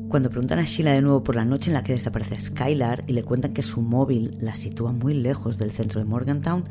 [0.09, 3.13] Cuando preguntan a Sheila de nuevo por la noche en la que desaparece Skylar y
[3.13, 6.65] le cuentan que su móvil la sitúa muy lejos del centro de Morgantown,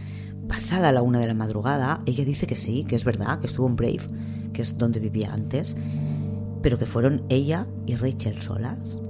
[0.48, 3.68] pasada la una de la madrugada, ella dice que sí, que es verdad, que estuvo
[3.68, 4.10] en Brave,
[4.54, 5.78] que es donde vivía antes,
[6.64, 9.04] pero que fueron ella y Rachel solas.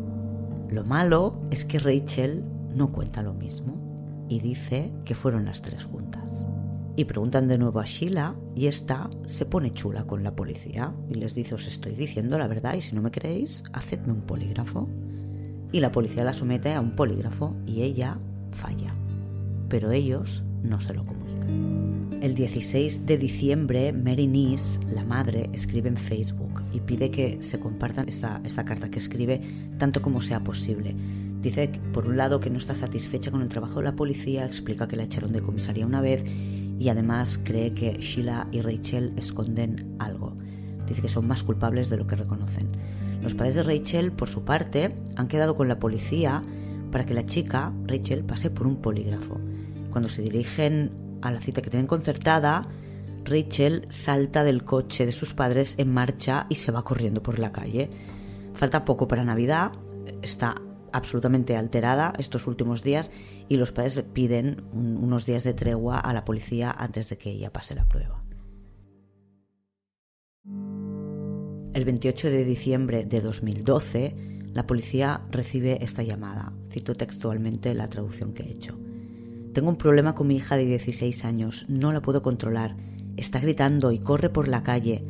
[0.70, 2.44] Lo malo es que Rachel
[2.76, 6.46] no cuenta lo mismo y dice que fueron las tres juntas
[6.98, 11.14] y preguntan de nuevo a Sheila y esta se pone chula con la policía y
[11.14, 14.90] les dice os estoy diciendo la verdad y si no me creéis, hacedme un polígrafo.
[15.72, 18.18] Y la policía la somete a un polígrafo y ella
[18.52, 18.96] falla.
[19.70, 22.18] Pero ellos no se lo comunican.
[22.20, 27.60] El 16 de diciembre, Mary Nees, la madre, escribe en Facebook y pide que se
[27.60, 29.40] compartan esta, esta carta que escribe
[29.78, 30.96] tanto como sea posible.
[31.42, 34.88] Dice, por un lado, que no está satisfecha con el trabajo de la policía, explica
[34.88, 36.24] que la echaron de comisaría una vez
[36.80, 40.38] y además cree que Sheila y Rachel esconden algo.
[40.88, 42.70] Dice que son más culpables de lo que reconocen.
[43.22, 46.42] Los padres de Rachel, por su parte, han quedado con la policía
[46.92, 49.40] para que la chica, Rachel, pase por un polígrafo.
[49.90, 52.68] Cuando se dirigen a la cita que tienen concertada,
[53.26, 57.52] Rachel salta del coche de sus padres en marcha y se va corriendo por la
[57.52, 57.90] calle.
[58.54, 59.72] Falta poco para Navidad,
[60.22, 60.56] está
[60.92, 63.12] absolutamente alterada estos últimos días
[63.50, 67.32] y los padres le piden unos días de tregua a la policía antes de que
[67.32, 68.24] ella pase la prueba.
[71.74, 74.16] El 28 de diciembre de 2012,
[74.54, 76.54] la policía recibe esta llamada.
[76.72, 78.80] Cito textualmente la traducción que he hecho.
[79.54, 82.76] Tengo un problema con mi hija de 16 años, no la puedo controlar.
[83.18, 85.04] Está gritando y corre por la calle.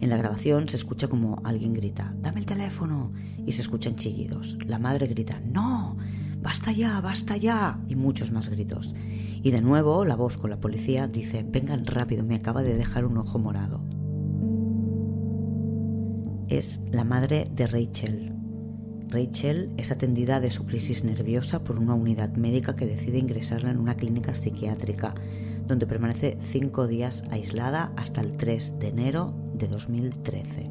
[0.00, 3.12] En la grabación se escucha como alguien grita, dame el teléfono,
[3.46, 4.58] y se escuchan chillidos.
[4.66, 5.96] La madre grita, no,
[6.40, 8.94] basta ya, basta ya, y muchos más gritos.
[9.42, 13.04] Y de nuevo la voz con la policía dice, vengan rápido, me acaba de dejar
[13.04, 13.82] un ojo morado.
[16.48, 18.32] Es la madre de Rachel.
[19.08, 23.78] Rachel es atendida de su crisis nerviosa por una unidad médica que decide ingresarla en
[23.78, 25.14] una clínica psiquiátrica,
[25.66, 30.70] donde permanece cinco días aislada hasta el 3 de enero de 2013.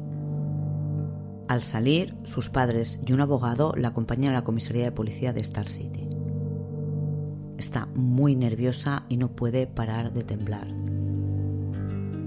[1.48, 5.40] Al salir, sus padres y un abogado la acompañan a la comisaría de policía de
[5.40, 6.08] Star City.
[7.58, 10.68] Está muy nerviosa y no puede parar de temblar.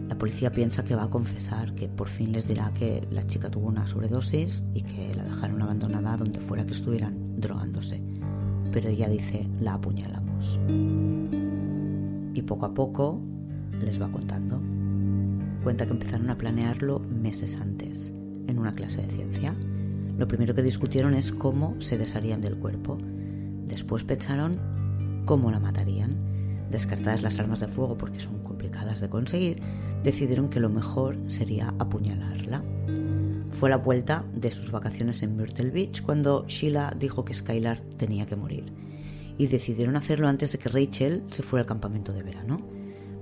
[0.08, 3.50] La policía piensa que va a confesar, que por fin les dirá que la chica
[3.50, 8.02] tuvo una sobredosis y que la dejaron abandonada donde fuera que estuvieran drogándose.
[8.72, 10.60] Pero ella dice, la apuñalamos.
[12.34, 13.20] Y poco a poco
[13.80, 14.77] les va contando.
[15.68, 18.14] Cuenta que empezaron a planearlo meses antes
[18.48, 19.54] en una clase de ciencia.
[20.18, 22.98] Lo primero que discutieron es cómo se desharían del cuerpo.
[23.68, 24.62] Después pensaron
[25.26, 26.16] cómo la matarían.
[26.72, 29.62] Descartadas las armas de fuego porque son complicadas de conseguir,
[30.04, 32.64] decidieron que lo mejor sería apuñalarla.
[33.52, 38.26] Fue la vuelta de sus vacaciones en Myrtle Beach cuando Sheila dijo que Skylar tenía
[38.26, 38.72] que morir.
[39.38, 42.62] Y decidieron hacerlo antes de que Rachel se fuera al campamento de verano.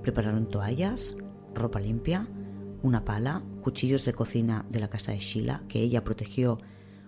[0.03, 1.17] Prepararon toallas,
[1.55, 2.27] ropa limpia,
[2.85, 6.59] una pala, cuchillos de cocina de la casa de Sheila, que ella protegió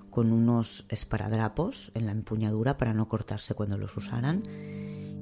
[0.10, 4.42] con unos esparadrapos en la empuñadura para no cortarse cuando los usaran,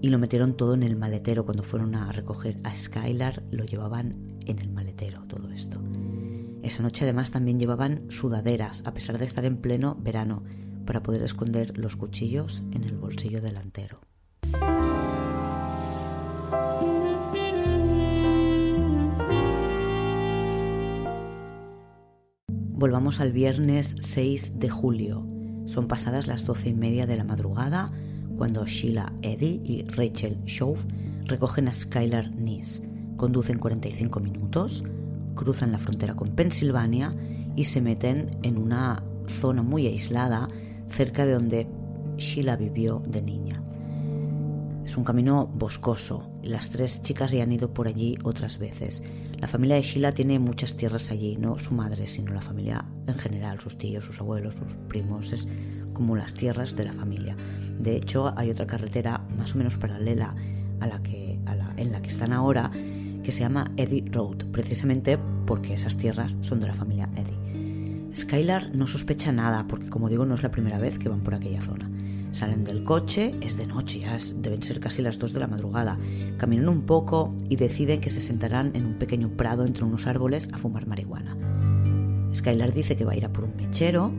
[0.01, 1.43] y lo metieron todo en el maletero.
[1.43, 5.81] Cuando fueron a recoger a Skylar, lo llevaban en el maletero todo esto.
[6.63, 10.43] Esa noche además también llevaban sudaderas, a pesar de estar en pleno verano,
[10.85, 13.99] para poder esconder los cuchillos en el bolsillo delantero.
[22.85, 25.25] Volvamos al viernes 6 de julio.
[25.65, 27.91] Son pasadas las doce y media de la madrugada
[28.37, 30.85] cuando Sheila Eddy y Rachel Shove
[31.23, 32.87] recogen a Skylar Nice.
[33.17, 34.83] Conducen 45 minutos,
[35.33, 37.11] cruzan la frontera con Pensilvania
[37.55, 40.47] y se meten en una zona muy aislada
[40.89, 41.67] cerca de donde
[42.17, 43.63] Sheila vivió de niña.
[44.85, 46.29] Es un camino boscoso.
[46.43, 49.01] Las tres chicas ya han ido por allí otras veces.
[49.39, 53.15] La familia de Sheila tiene muchas tierras allí, no su madre, sino la familia en
[53.15, 55.33] general, sus tíos, sus abuelos, sus primos.
[55.33, 55.47] Es
[55.93, 57.35] como las tierras de la familia.
[57.79, 60.35] De hecho, hay otra carretera más o menos paralela
[60.79, 61.39] a la que,
[61.77, 66.59] en la que están ahora que se llama Eddie Road, precisamente porque esas tierras son
[66.59, 68.13] de la familia Eddie.
[68.15, 71.35] Skylar no sospecha nada porque, como digo, no es la primera vez que van por
[71.35, 71.89] aquella zona.
[72.35, 75.97] Salen del coche, es de noche, ya deben ser casi las 2 de la madrugada.
[76.35, 80.49] Caminan un poco y deciden que se sentarán en un pequeño prado entre unos árboles
[80.51, 81.37] a fumar marihuana.
[82.35, 84.11] Skylar dice que va a ir a por un mechero,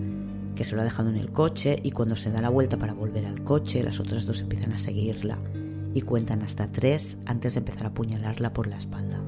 [0.55, 2.95] que se lo ha dejado en el coche y cuando se da la vuelta para
[2.95, 5.37] volver al coche, las otras dos empiezan a seguirla
[5.93, 9.21] y cuentan hasta tres antes de empezar a apuñalarla por la espalda.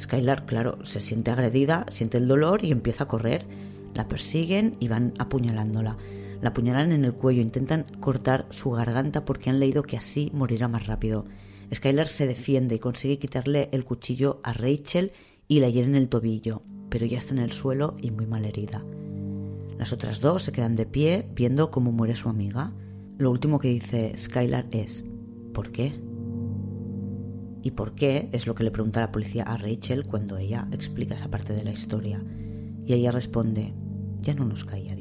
[0.00, 3.46] Skylar, claro, se siente agredida, siente el dolor y empieza a correr.
[3.94, 5.96] La persiguen y van apuñalándola.
[6.40, 10.68] La apuñalan en el cuello, intentan cortar su garganta porque han leído que así morirá
[10.68, 11.26] más rápido.
[11.72, 15.12] Skylar se defiende y consigue quitarle el cuchillo a Rachel
[15.46, 18.44] y la hiere en el tobillo, pero ya está en el suelo y muy mal
[18.44, 18.84] herida.
[19.78, 22.72] Las otras dos se quedan de pie viendo cómo muere su amiga.
[23.18, 25.04] Lo último que dice Skylar es
[25.52, 26.00] ¿por qué?
[27.62, 28.30] ¿Y por qué?
[28.32, 31.64] es lo que le pregunta la policía a Rachel cuando ella explica esa parte de
[31.64, 32.22] la historia.
[32.86, 33.74] Y ella responde,
[34.22, 34.99] ya no nos bien.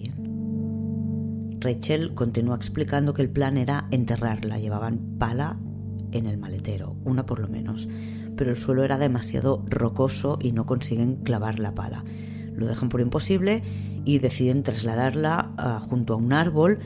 [1.60, 4.60] Rachel continúa explicando que el plan era enterrarla.
[4.60, 5.60] Llevaban pala
[6.12, 7.88] en el maletero, una por lo menos,
[8.36, 12.04] pero el suelo era demasiado rocoso y no consiguen clavar la pala.
[12.54, 13.63] Lo dejan por imposible
[14.06, 16.80] y deciden trasladarla ah, junto a un árbol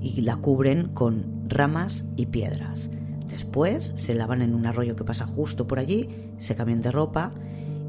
[0.00, 2.90] y la cubren con ramas y piedras.
[3.28, 7.32] Después se lavan en un arroyo que pasa justo por allí, se cambian de ropa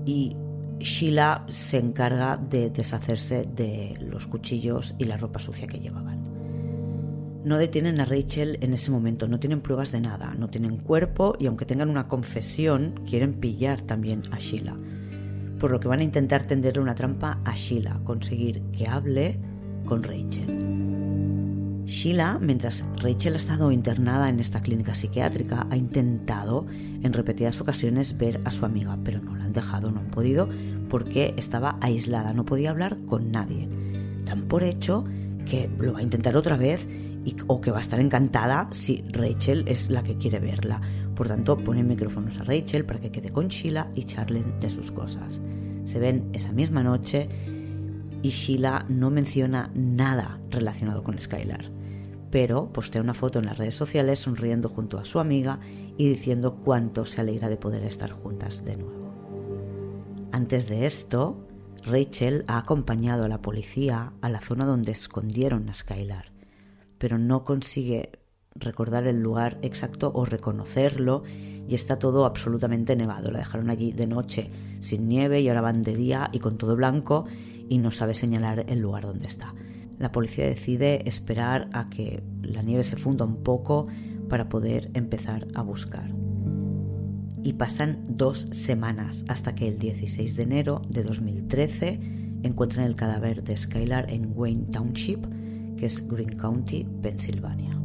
[0.06, 0.36] y
[0.80, 6.21] Sheila se encarga de deshacerse de los cuchillos y la ropa sucia que llevaban.
[7.44, 11.36] No detienen a Rachel en ese momento, no tienen pruebas de nada, no tienen cuerpo
[11.40, 14.78] y aunque tengan una confesión, quieren pillar también a Sheila.
[15.60, 19.40] Por lo que van a intentar tenderle una trampa a Sheila, conseguir que hable
[19.86, 20.82] con Rachel.
[21.86, 28.18] Sheila, mientras Rachel ha estado internada en esta clínica psiquiátrica, ha intentado en repetidas ocasiones
[28.18, 30.48] ver a su amiga, pero no la han dejado, no han podido,
[30.90, 33.68] porque estaba aislada, no podía hablar con nadie.
[34.26, 35.06] Dan por hecho
[35.46, 36.88] que lo va a intentar otra vez
[37.48, 40.82] o que va a estar encantada si Rachel es la que quiere verla.
[41.16, 44.92] Por tanto, ponen micrófonos a Rachel para que quede con Sheila y charlen de sus
[44.92, 45.42] cosas.
[45.84, 47.30] Se ven esa misma noche
[48.22, 51.72] y Sheila no menciona nada relacionado con Skylar,
[52.30, 55.60] pero postea una foto en las redes sociales sonriendo junto a su amiga
[55.98, 59.02] y diciendo cuánto se alegra de poder estar juntas de nuevo.
[60.32, 61.46] Antes de esto,
[61.86, 66.32] Rachel ha acompañado a la policía a la zona donde escondieron a Skylar,
[67.02, 68.12] pero no consigue
[68.54, 71.24] recordar el lugar exacto o reconocerlo
[71.68, 73.32] y está todo absolutamente nevado.
[73.32, 76.76] La dejaron allí de noche sin nieve y ahora van de día y con todo
[76.76, 77.26] blanco
[77.68, 79.56] y no sabe señalar el lugar donde está.
[79.98, 83.88] La policía decide esperar a que la nieve se funda un poco
[84.30, 86.14] para poder empezar a buscar.
[87.44, 92.00] Y pasan dos semanas hasta que el 16 de enero de 2013
[92.44, 95.26] encuentran el cadáver de Skylar en Wayne Township,
[95.82, 97.76] que es Green County, Pensilvania.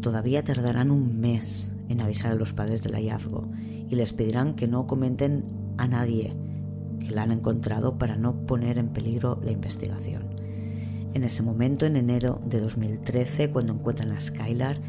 [0.00, 3.46] Todavía tardarán un mes en avisar a los padres del hallazgo
[3.88, 5.44] y les pedirán que no comenten
[5.76, 6.34] a nadie
[6.98, 10.24] que la han encontrado para no poner en peligro la investigación.
[11.14, 14.80] En ese momento, en enero de 2013, cuando encuentran a Skylar,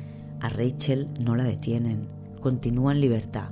[0.42, 2.08] a Rachel no la detienen,
[2.42, 3.50] continúa en libertad.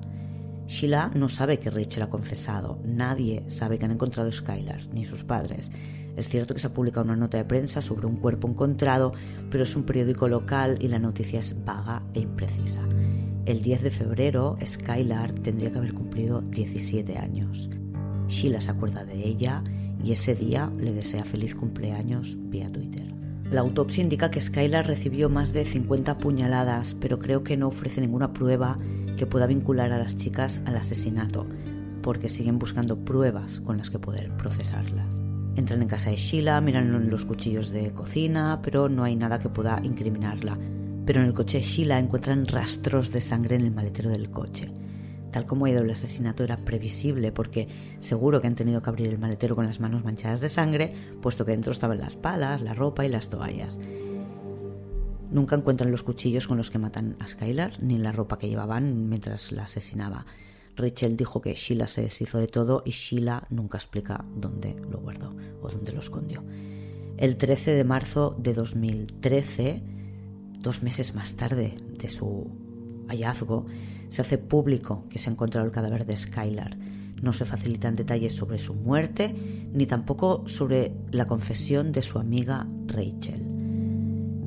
[0.65, 5.05] Sheila no sabe que Rachel ha confesado, nadie sabe que han encontrado a Skylar, ni
[5.05, 5.71] sus padres.
[6.17, 9.13] Es cierto que se ha publicado una nota de prensa sobre un cuerpo encontrado,
[9.51, 12.81] pero es un periódico local y la noticia es vaga e imprecisa.
[13.45, 17.69] El 10 de febrero, Skylar tendría que haber cumplido 17 años.
[18.27, 19.63] Sheila se acuerda de ella
[20.03, 23.13] y ese día le desea feliz cumpleaños vía Twitter.
[23.51, 28.01] La autopsia indica que Skylar recibió más de 50 puñaladas, pero creo que no ofrece
[28.01, 28.79] ninguna prueba
[29.17, 31.45] que pueda vincular a las chicas al asesinato,
[32.01, 35.26] porque siguen buscando pruebas con las que poder procesarlas.
[35.57, 39.49] Entran en casa de Sheila, miran los cuchillos de cocina, pero no hay nada que
[39.49, 40.55] pueda incriminarla.
[41.03, 44.71] Pero en el coche de Sheila encuentran rastros de sangre en el maletero del coche.
[45.31, 49.07] Tal como ha ido el asesinato era previsible porque seguro que han tenido que abrir
[49.07, 50.93] el maletero con las manos manchadas de sangre,
[51.23, 53.79] puesto que dentro estaban las palas, la ropa y las toallas.
[55.31, 59.09] Nunca encuentran los cuchillos con los que matan a Skylar, ni la ropa que llevaban
[59.09, 60.27] mientras la asesinaba.
[60.77, 65.35] Rachel dijo que Sheila se deshizo de todo y Sheila nunca explica dónde lo guardó
[65.61, 66.43] o dónde lo escondió.
[67.17, 69.81] El 13 de marzo de 2013,
[70.59, 72.47] dos meses más tarde de su
[73.07, 73.65] hallazgo,
[74.07, 76.77] se hace público que se ha encontrado el cadáver de Skylar.
[77.21, 79.33] No se facilitan detalles sobre su muerte
[79.73, 83.43] ni tampoco sobre la confesión de su amiga Rachel.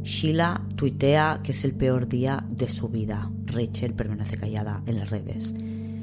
[0.04, 3.30] Sheila tuitea que es el peor día de su vida.
[3.44, 5.54] Rachel permanece callada en las redes.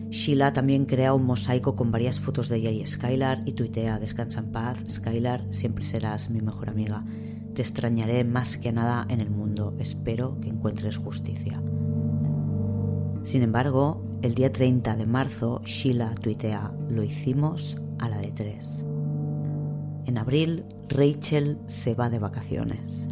[0.10, 4.40] Sheila también crea un mosaico con varias fotos de ella y Skylar y tuitea Descansa
[4.40, 7.04] en paz, Skylar, siempre serás mi mejor amiga.
[7.54, 9.76] Te extrañaré más que nada en el mundo.
[9.80, 11.62] Espero que encuentres justicia.
[13.24, 18.86] Sin embargo, el día 30 de marzo, Sheila tuitea, lo hicimos a la de tres.
[20.06, 23.10] En abril, Rachel se va de vacaciones.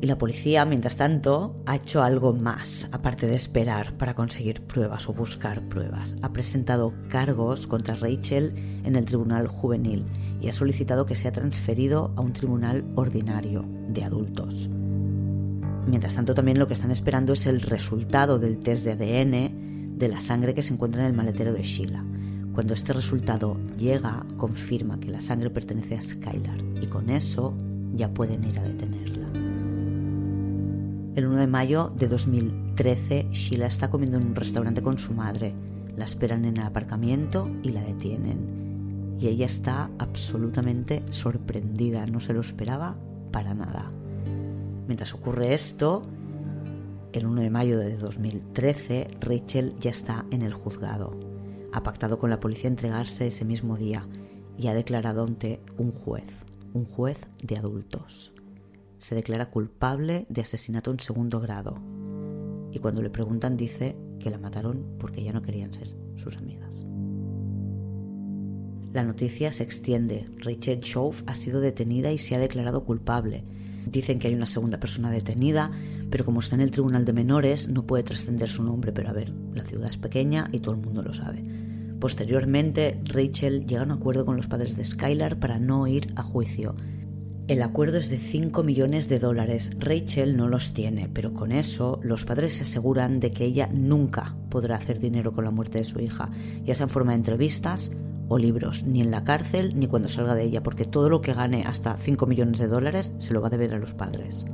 [0.00, 5.08] Y la policía, mientras tanto, ha hecho algo más, aparte de esperar para conseguir pruebas
[5.08, 6.14] o buscar pruebas.
[6.22, 8.52] Ha presentado cargos contra Rachel
[8.84, 10.06] en el Tribunal Juvenil
[10.40, 14.70] y ha solicitado que sea transferido a un tribunal ordinario de adultos.
[15.88, 20.08] Mientras tanto, también lo que están esperando es el resultado del test de ADN de
[20.08, 22.04] la sangre que se encuentra en el maletero de Sheila.
[22.52, 27.54] Cuando este resultado llega, confirma que la sangre pertenece a Skylar y con eso
[27.94, 29.17] ya pueden ir a detenerla.
[31.18, 35.52] El 1 de mayo de 2013, Sheila está comiendo en un restaurante con su madre.
[35.96, 39.16] La esperan en el aparcamiento y la detienen.
[39.18, 42.96] Y ella está absolutamente sorprendida, no se lo esperaba
[43.32, 43.90] para nada.
[44.86, 46.02] Mientras ocurre esto,
[47.12, 51.18] el 1 de mayo de 2013, Rachel ya está en el juzgado.
[51.72, 54.06] Ha pactado con la policía entregarse ese mismo día
[54.56, 56.30] y ha declarado ante un juez,
[56.74, 58.32] un juez de adultos.
[58.98, 61.80] Se declara culpable de asesinato en segundo grado
[62.70, 66.86] y cuando le preguntan dice que la mataron porque ya no querían ser sus amigas.
[68.92, 70.28] La noticia se extiende.
[70.38, 73.44] Rachel Schauf ha sido detenida y se ha declarado culpable
[73.90, 75.70] Dicen que hay una segunda persona detenida,
[76.10, 79.12] pero como está en el tribunal de menores no puede trascender su nombre, pero a
[79.12, 81.42] ver, la ciudad es pequeña y todo el mundo lo sabe.
[81.98, 86.22] Posteriormente, Rachel llega a un acuerdo con los padres de Skylar para no ir a
[86.22, 86.76] juicio.
[87.48, 89.70] El acuerdo es de 5 millones de dólares.
[89.78, 94.36] Rachel no los tiene, pero con eso los padres se aseguran de que ella nunca
[94.50, 96.28] podrá hacer dinero con la muerte de su hija,
[96.66, 97.90] ya sea en forma de entrevistas
[98.28, 101.32] o libros, ni en la cárcel ni cuando salga de ella, porque todo lo que
[101.32, 104.44] gane hasta 5 millones de dólares se lo va a deber a los padres.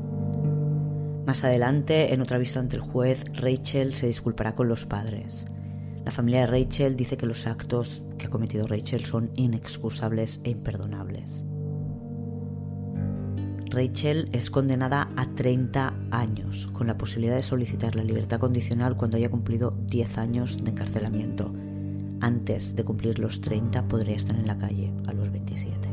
[1.27, 5.49] Más adelante, en otra vista ante el juez, Rachel se disculpará con los padres.
[6.05, 10.51] La familia de Rachel dice que los actos que ha cometido Rachel son inexcusables e
[10.51, 11.45] imperdonables.
[13.75, 19.17] Rachel es condenada a 30 años, con la posibilidad de solicitar la libertad condicional cuando
[19.17, 21.53] haya cumplido 10 años de encarcelamiento.
[22.21, 25.89] Antes de cumplir los 30 podría estar en la calle a los 27.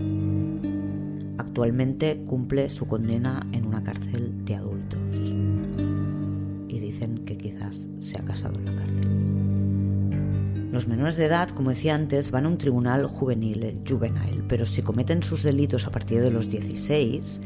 [1.40, 5.00] Actualmente cumple su condena en una cárcel de adultos.
[6.68, 9.32] Y dicen que quizás se ha casado en la cárcel.
[10.72, 14.84] Los menores de edad, como decía antes, van a un tribunal juvenil, juvenile, pero si
[14.84, 17.42] cometen sus delitos a partir de los 16,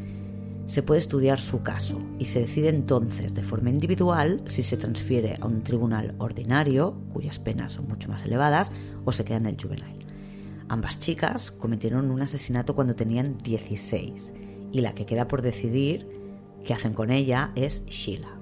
[0.66, 5.38] se puede estudiar su caso y se decide entonces de forma individual si se transfiere
[5.40, 8.72] a un tribunal ordinario, cuyas penas son mucho más elevadas,
[9.06, 10.06] o se queda en el juvenile.
[10.68, 14.34] Ambas chicas cometieron un asesinato cuando tenían 16
[14.72, 16.08] y la que queda por decidir
[16.64, 18.36] qué hacen con ella es Sheila.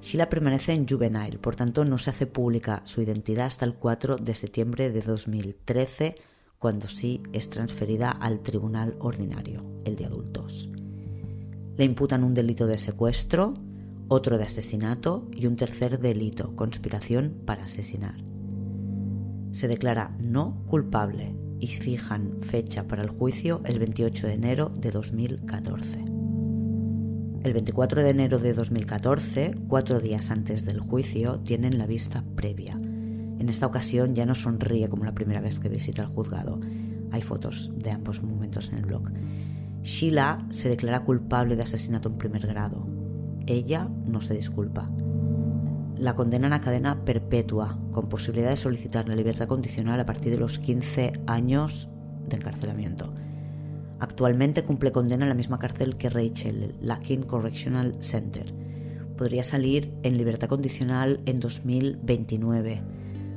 [0.00, 4.16] Sheila permanece en juvenile, por tanto no se hace pública su identidad hasta el 4
[4.16, 6.16] de septiembre de 2013,
[6.58, 10.70] cuando sí es transferida al tribunal ordinario, el de adultos.
[11.76, 13.54] Le imputan un delito de secuestro,
[14.08, 18.22] otro de asesinato y un tercer delito, conspiración para asesinar.
[19.52, 24.90] Se declara no culpable y fijan fecha para el juicio el 28 de enero de
[24.90, 26.04] 2014.
[27.42, 32.72] El 24 de enero de 2014, cuatro días antes del juicio, tienen la vista previa.
[32.74, 36.60] En esta ocasión ya no sonríe como la primera vez que visita el juzgado.
[37.10, 39.10] Hay fotos de ambos momentos en el blog.
[39.84, 42.86] Sheila se declara culpable de asesinato en primer grado.
[43.46, 44.90] Ella no se disculpa.
[45.98, 50.38] La condenan a cadena perpetua, con posibilidad de solicitar la libertad condicional a partir de
[50.38, 51.90] los 15 años
[52.26, 53.12] de encarcelamiento.
[54.00, 58.54] Actualmente cumple condena en la misma cárcel que Rachel, la King Correctional Center.
[59.18, 62.82] Podría salir en libertad condicional en 2029.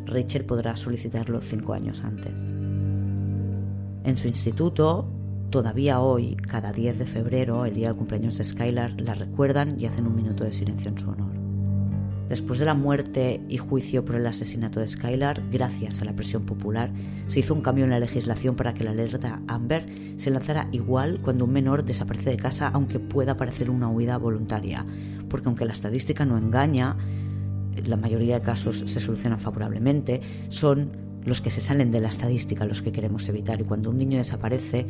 [0.06, 2.54] Rachel podrá solicitarlo cinco años antes.
[4.06, 5.17] En su instituto,
[5.50, 9.86] Todavía hoy, cada 10 de febrero, el día del cumpleaños de Skylar, la recuerdan y
[9.86, 11.32] hacen un minuto de silencio en su honor.
[12.28, 16.46] Después de la muerte y juicio por el asesinato de Skylar, gracias a la presión
[16.46, 16.92] popular,
[17.28, 19.86] se hizo un cambio en la legislación para que la alerta Amber
[20.18, 24.86] se lanzara igual cuando un menor desaparece de casa, aunque pueda parecer una huida voluntaria,
[25.30, 26.98] porque aunque la estadística no engaña,
[27.86, 30.20] la mayoría de casos se solucionan favorablemente,
[30.50, 30.92] son
[31.24, 34.18] los que se salen de la estadística los que queremos evitar y cuando un niño
[34.18, 34.86] desaparece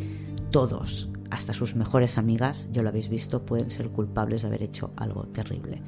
[0.52, 4.92] todos, hasta sus mejores amigas, ya lo habéis visto, pueden ser culpables de haber hecho
[4.96, 5.82] algo terrible.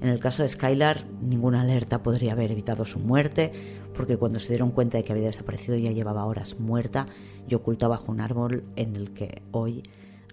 [0.00, 3.52] En el caso de Skylar, ninguna alerta podría haber evitado su muerte,
[3.94, 7.06] porque cuando se dieron cuenta de que había desaparecido ya llevaba horas muerta
[7.48, 9.82] y oculta bajo un árbol en el que hoy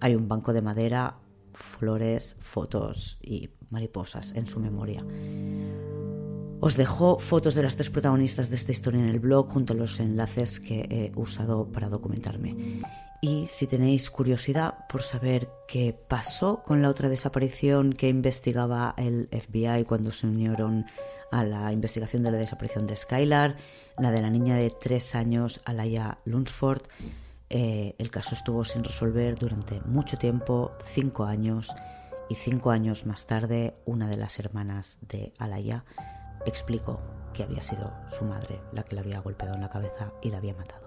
[0.00, 1.16] hay un banco de madera,
[1.52, 5.04] flores, fotos y mariposas en su memoria.
[6.60, 9.76] Os dejo fotos de las tres protagonistas de esta historia en el blog junto a
[9.76, 12.80] los enlaces que he usado para documentarme.
[13.20, 19.28] Y si tenéis curiosidad por saber qué pasó con la otra desaparición que investigaba el
[19.30, 20.86] FBI cuando se unieron
[21.30, 23.56] a la investigación de la desaparición de Skylar,
[23.98, 26.82] la de la niña de tres años, Alaya Lunsford,
[27.50, 31.74] eh, el caso estuvo sin resolver durante mucho tiempo, cinco años,
[32.28, 35.84] y cinco años más tarde, una de las hermanas de Alaya
[36.46, 37.00] explicó
[37.34, 40.38] que había sido su madre la que la había golpeado en la cabeza y la
[40.38, 40.86] había matado.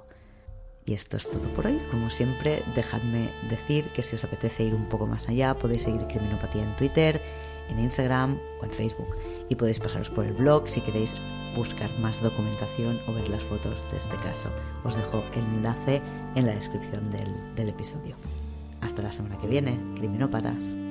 [0.85, 1.79] Y esto es todo por hoy.
[1.91, 6.07] Como siempre, dejadme decir que si os apetece ir un poco más allá, podéis seguir
[6.07, 7.21] Criminopatía en Twitter,
[7.69, 9.15] en Instagram o en Facebook.
[9.49, 11.13] Y podéis pasaros por el blog si queréis
[11.55, 14.49] buscar más documentación o ver las fotos de este caso.
[14.83, 16.01] Os dejo el enlace
[16.33, 18.15] en la descripción del, del episodio.
[18.81, 20.88] Hasta la semana que viene, criminópatas.